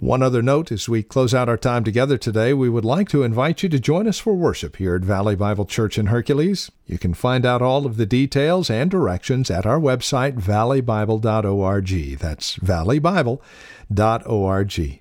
One 0.00 0.22
other 0.22 0.42
note 0.42 0.70
as 0.70 0.88
we 0.88 1.02
close 1.02 1.32
out 1.32 1.48
our 1.48 1.56
time 1.56 1.82
together 1.82 2.18
today, 2.18 2.52
we 2.52 2.68
would 2.68 2.84
like 2.84 3.08
to 3.10 3.22
invite 3.22 3.62
you 3.62 3.68
to 3.70 3.80
join 3.80 4.06
us 4.06 4.18
for 4.18 4.34
worship 4.34 4.76
here 4.76 4.94
at 4.94 5.02
Valley 5.02 5.36
Bible 5.36 5.64
Church 5.64 5.96
in 5.96 6.06
Hercules. 6.06 6.70
You 6.86 6.98
can 6.98 7.14
find 7.14 7.46
out 7.46 7.62
all 7.62 7.86
of 7.86 7.96
the 7.96 8.04
details 8.04 8.68
and 8.68 8.90
directions 8.90 9.50
at 9.50 9.64
our 9.64 9.80
website, 9.80 10.38
valleybible.org. 10.38 12.18
That's 12.18 12.58
valleybible.org. 12.58 15.00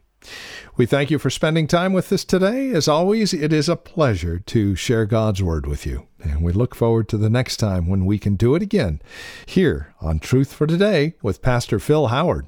We 0.77 0.85
thank 0.85 1.11
you 1.11 1.19
for 1.19 1.29
spending 1.29 1.67
time 1.67 1.93
with 1.93 2.11
us 2.11 2.23
today. 2.23 2.71
As 2.71 2.87
always, 2.87 3.33
it 3.33 3.53
is 3.53 3.69
a 3.69 3.75
pleasure 3.75 4.39
to 4.39 4.75
share 4.75 5.05
God's 5.05 5.43
Word 5.43 5.67
with 5.67 5.85
you. 5.85 6.07
And 6.23 6.41
we 6.41 6.51
look 6.51 6.73
forward 6.73 7.07
to 7.09 7.17
the 7.17 7.29
next 7.29 7.57
time 7.57 7.87
when 7.87 8.05
we 8.05 8.17
can 8.17 8.35
do 8.35 8.55
it 8.55 8.63
again 8.63 9.01
here 9.45 9.93
on 10.01 10.19
Truth 10.19 10.53
for 10.53 10.65
Today 10.65 11.13
with 11.21 11.41
Pastor 11.41 11.79
Phil 11.79 12.07
Howard. 12.07 12.47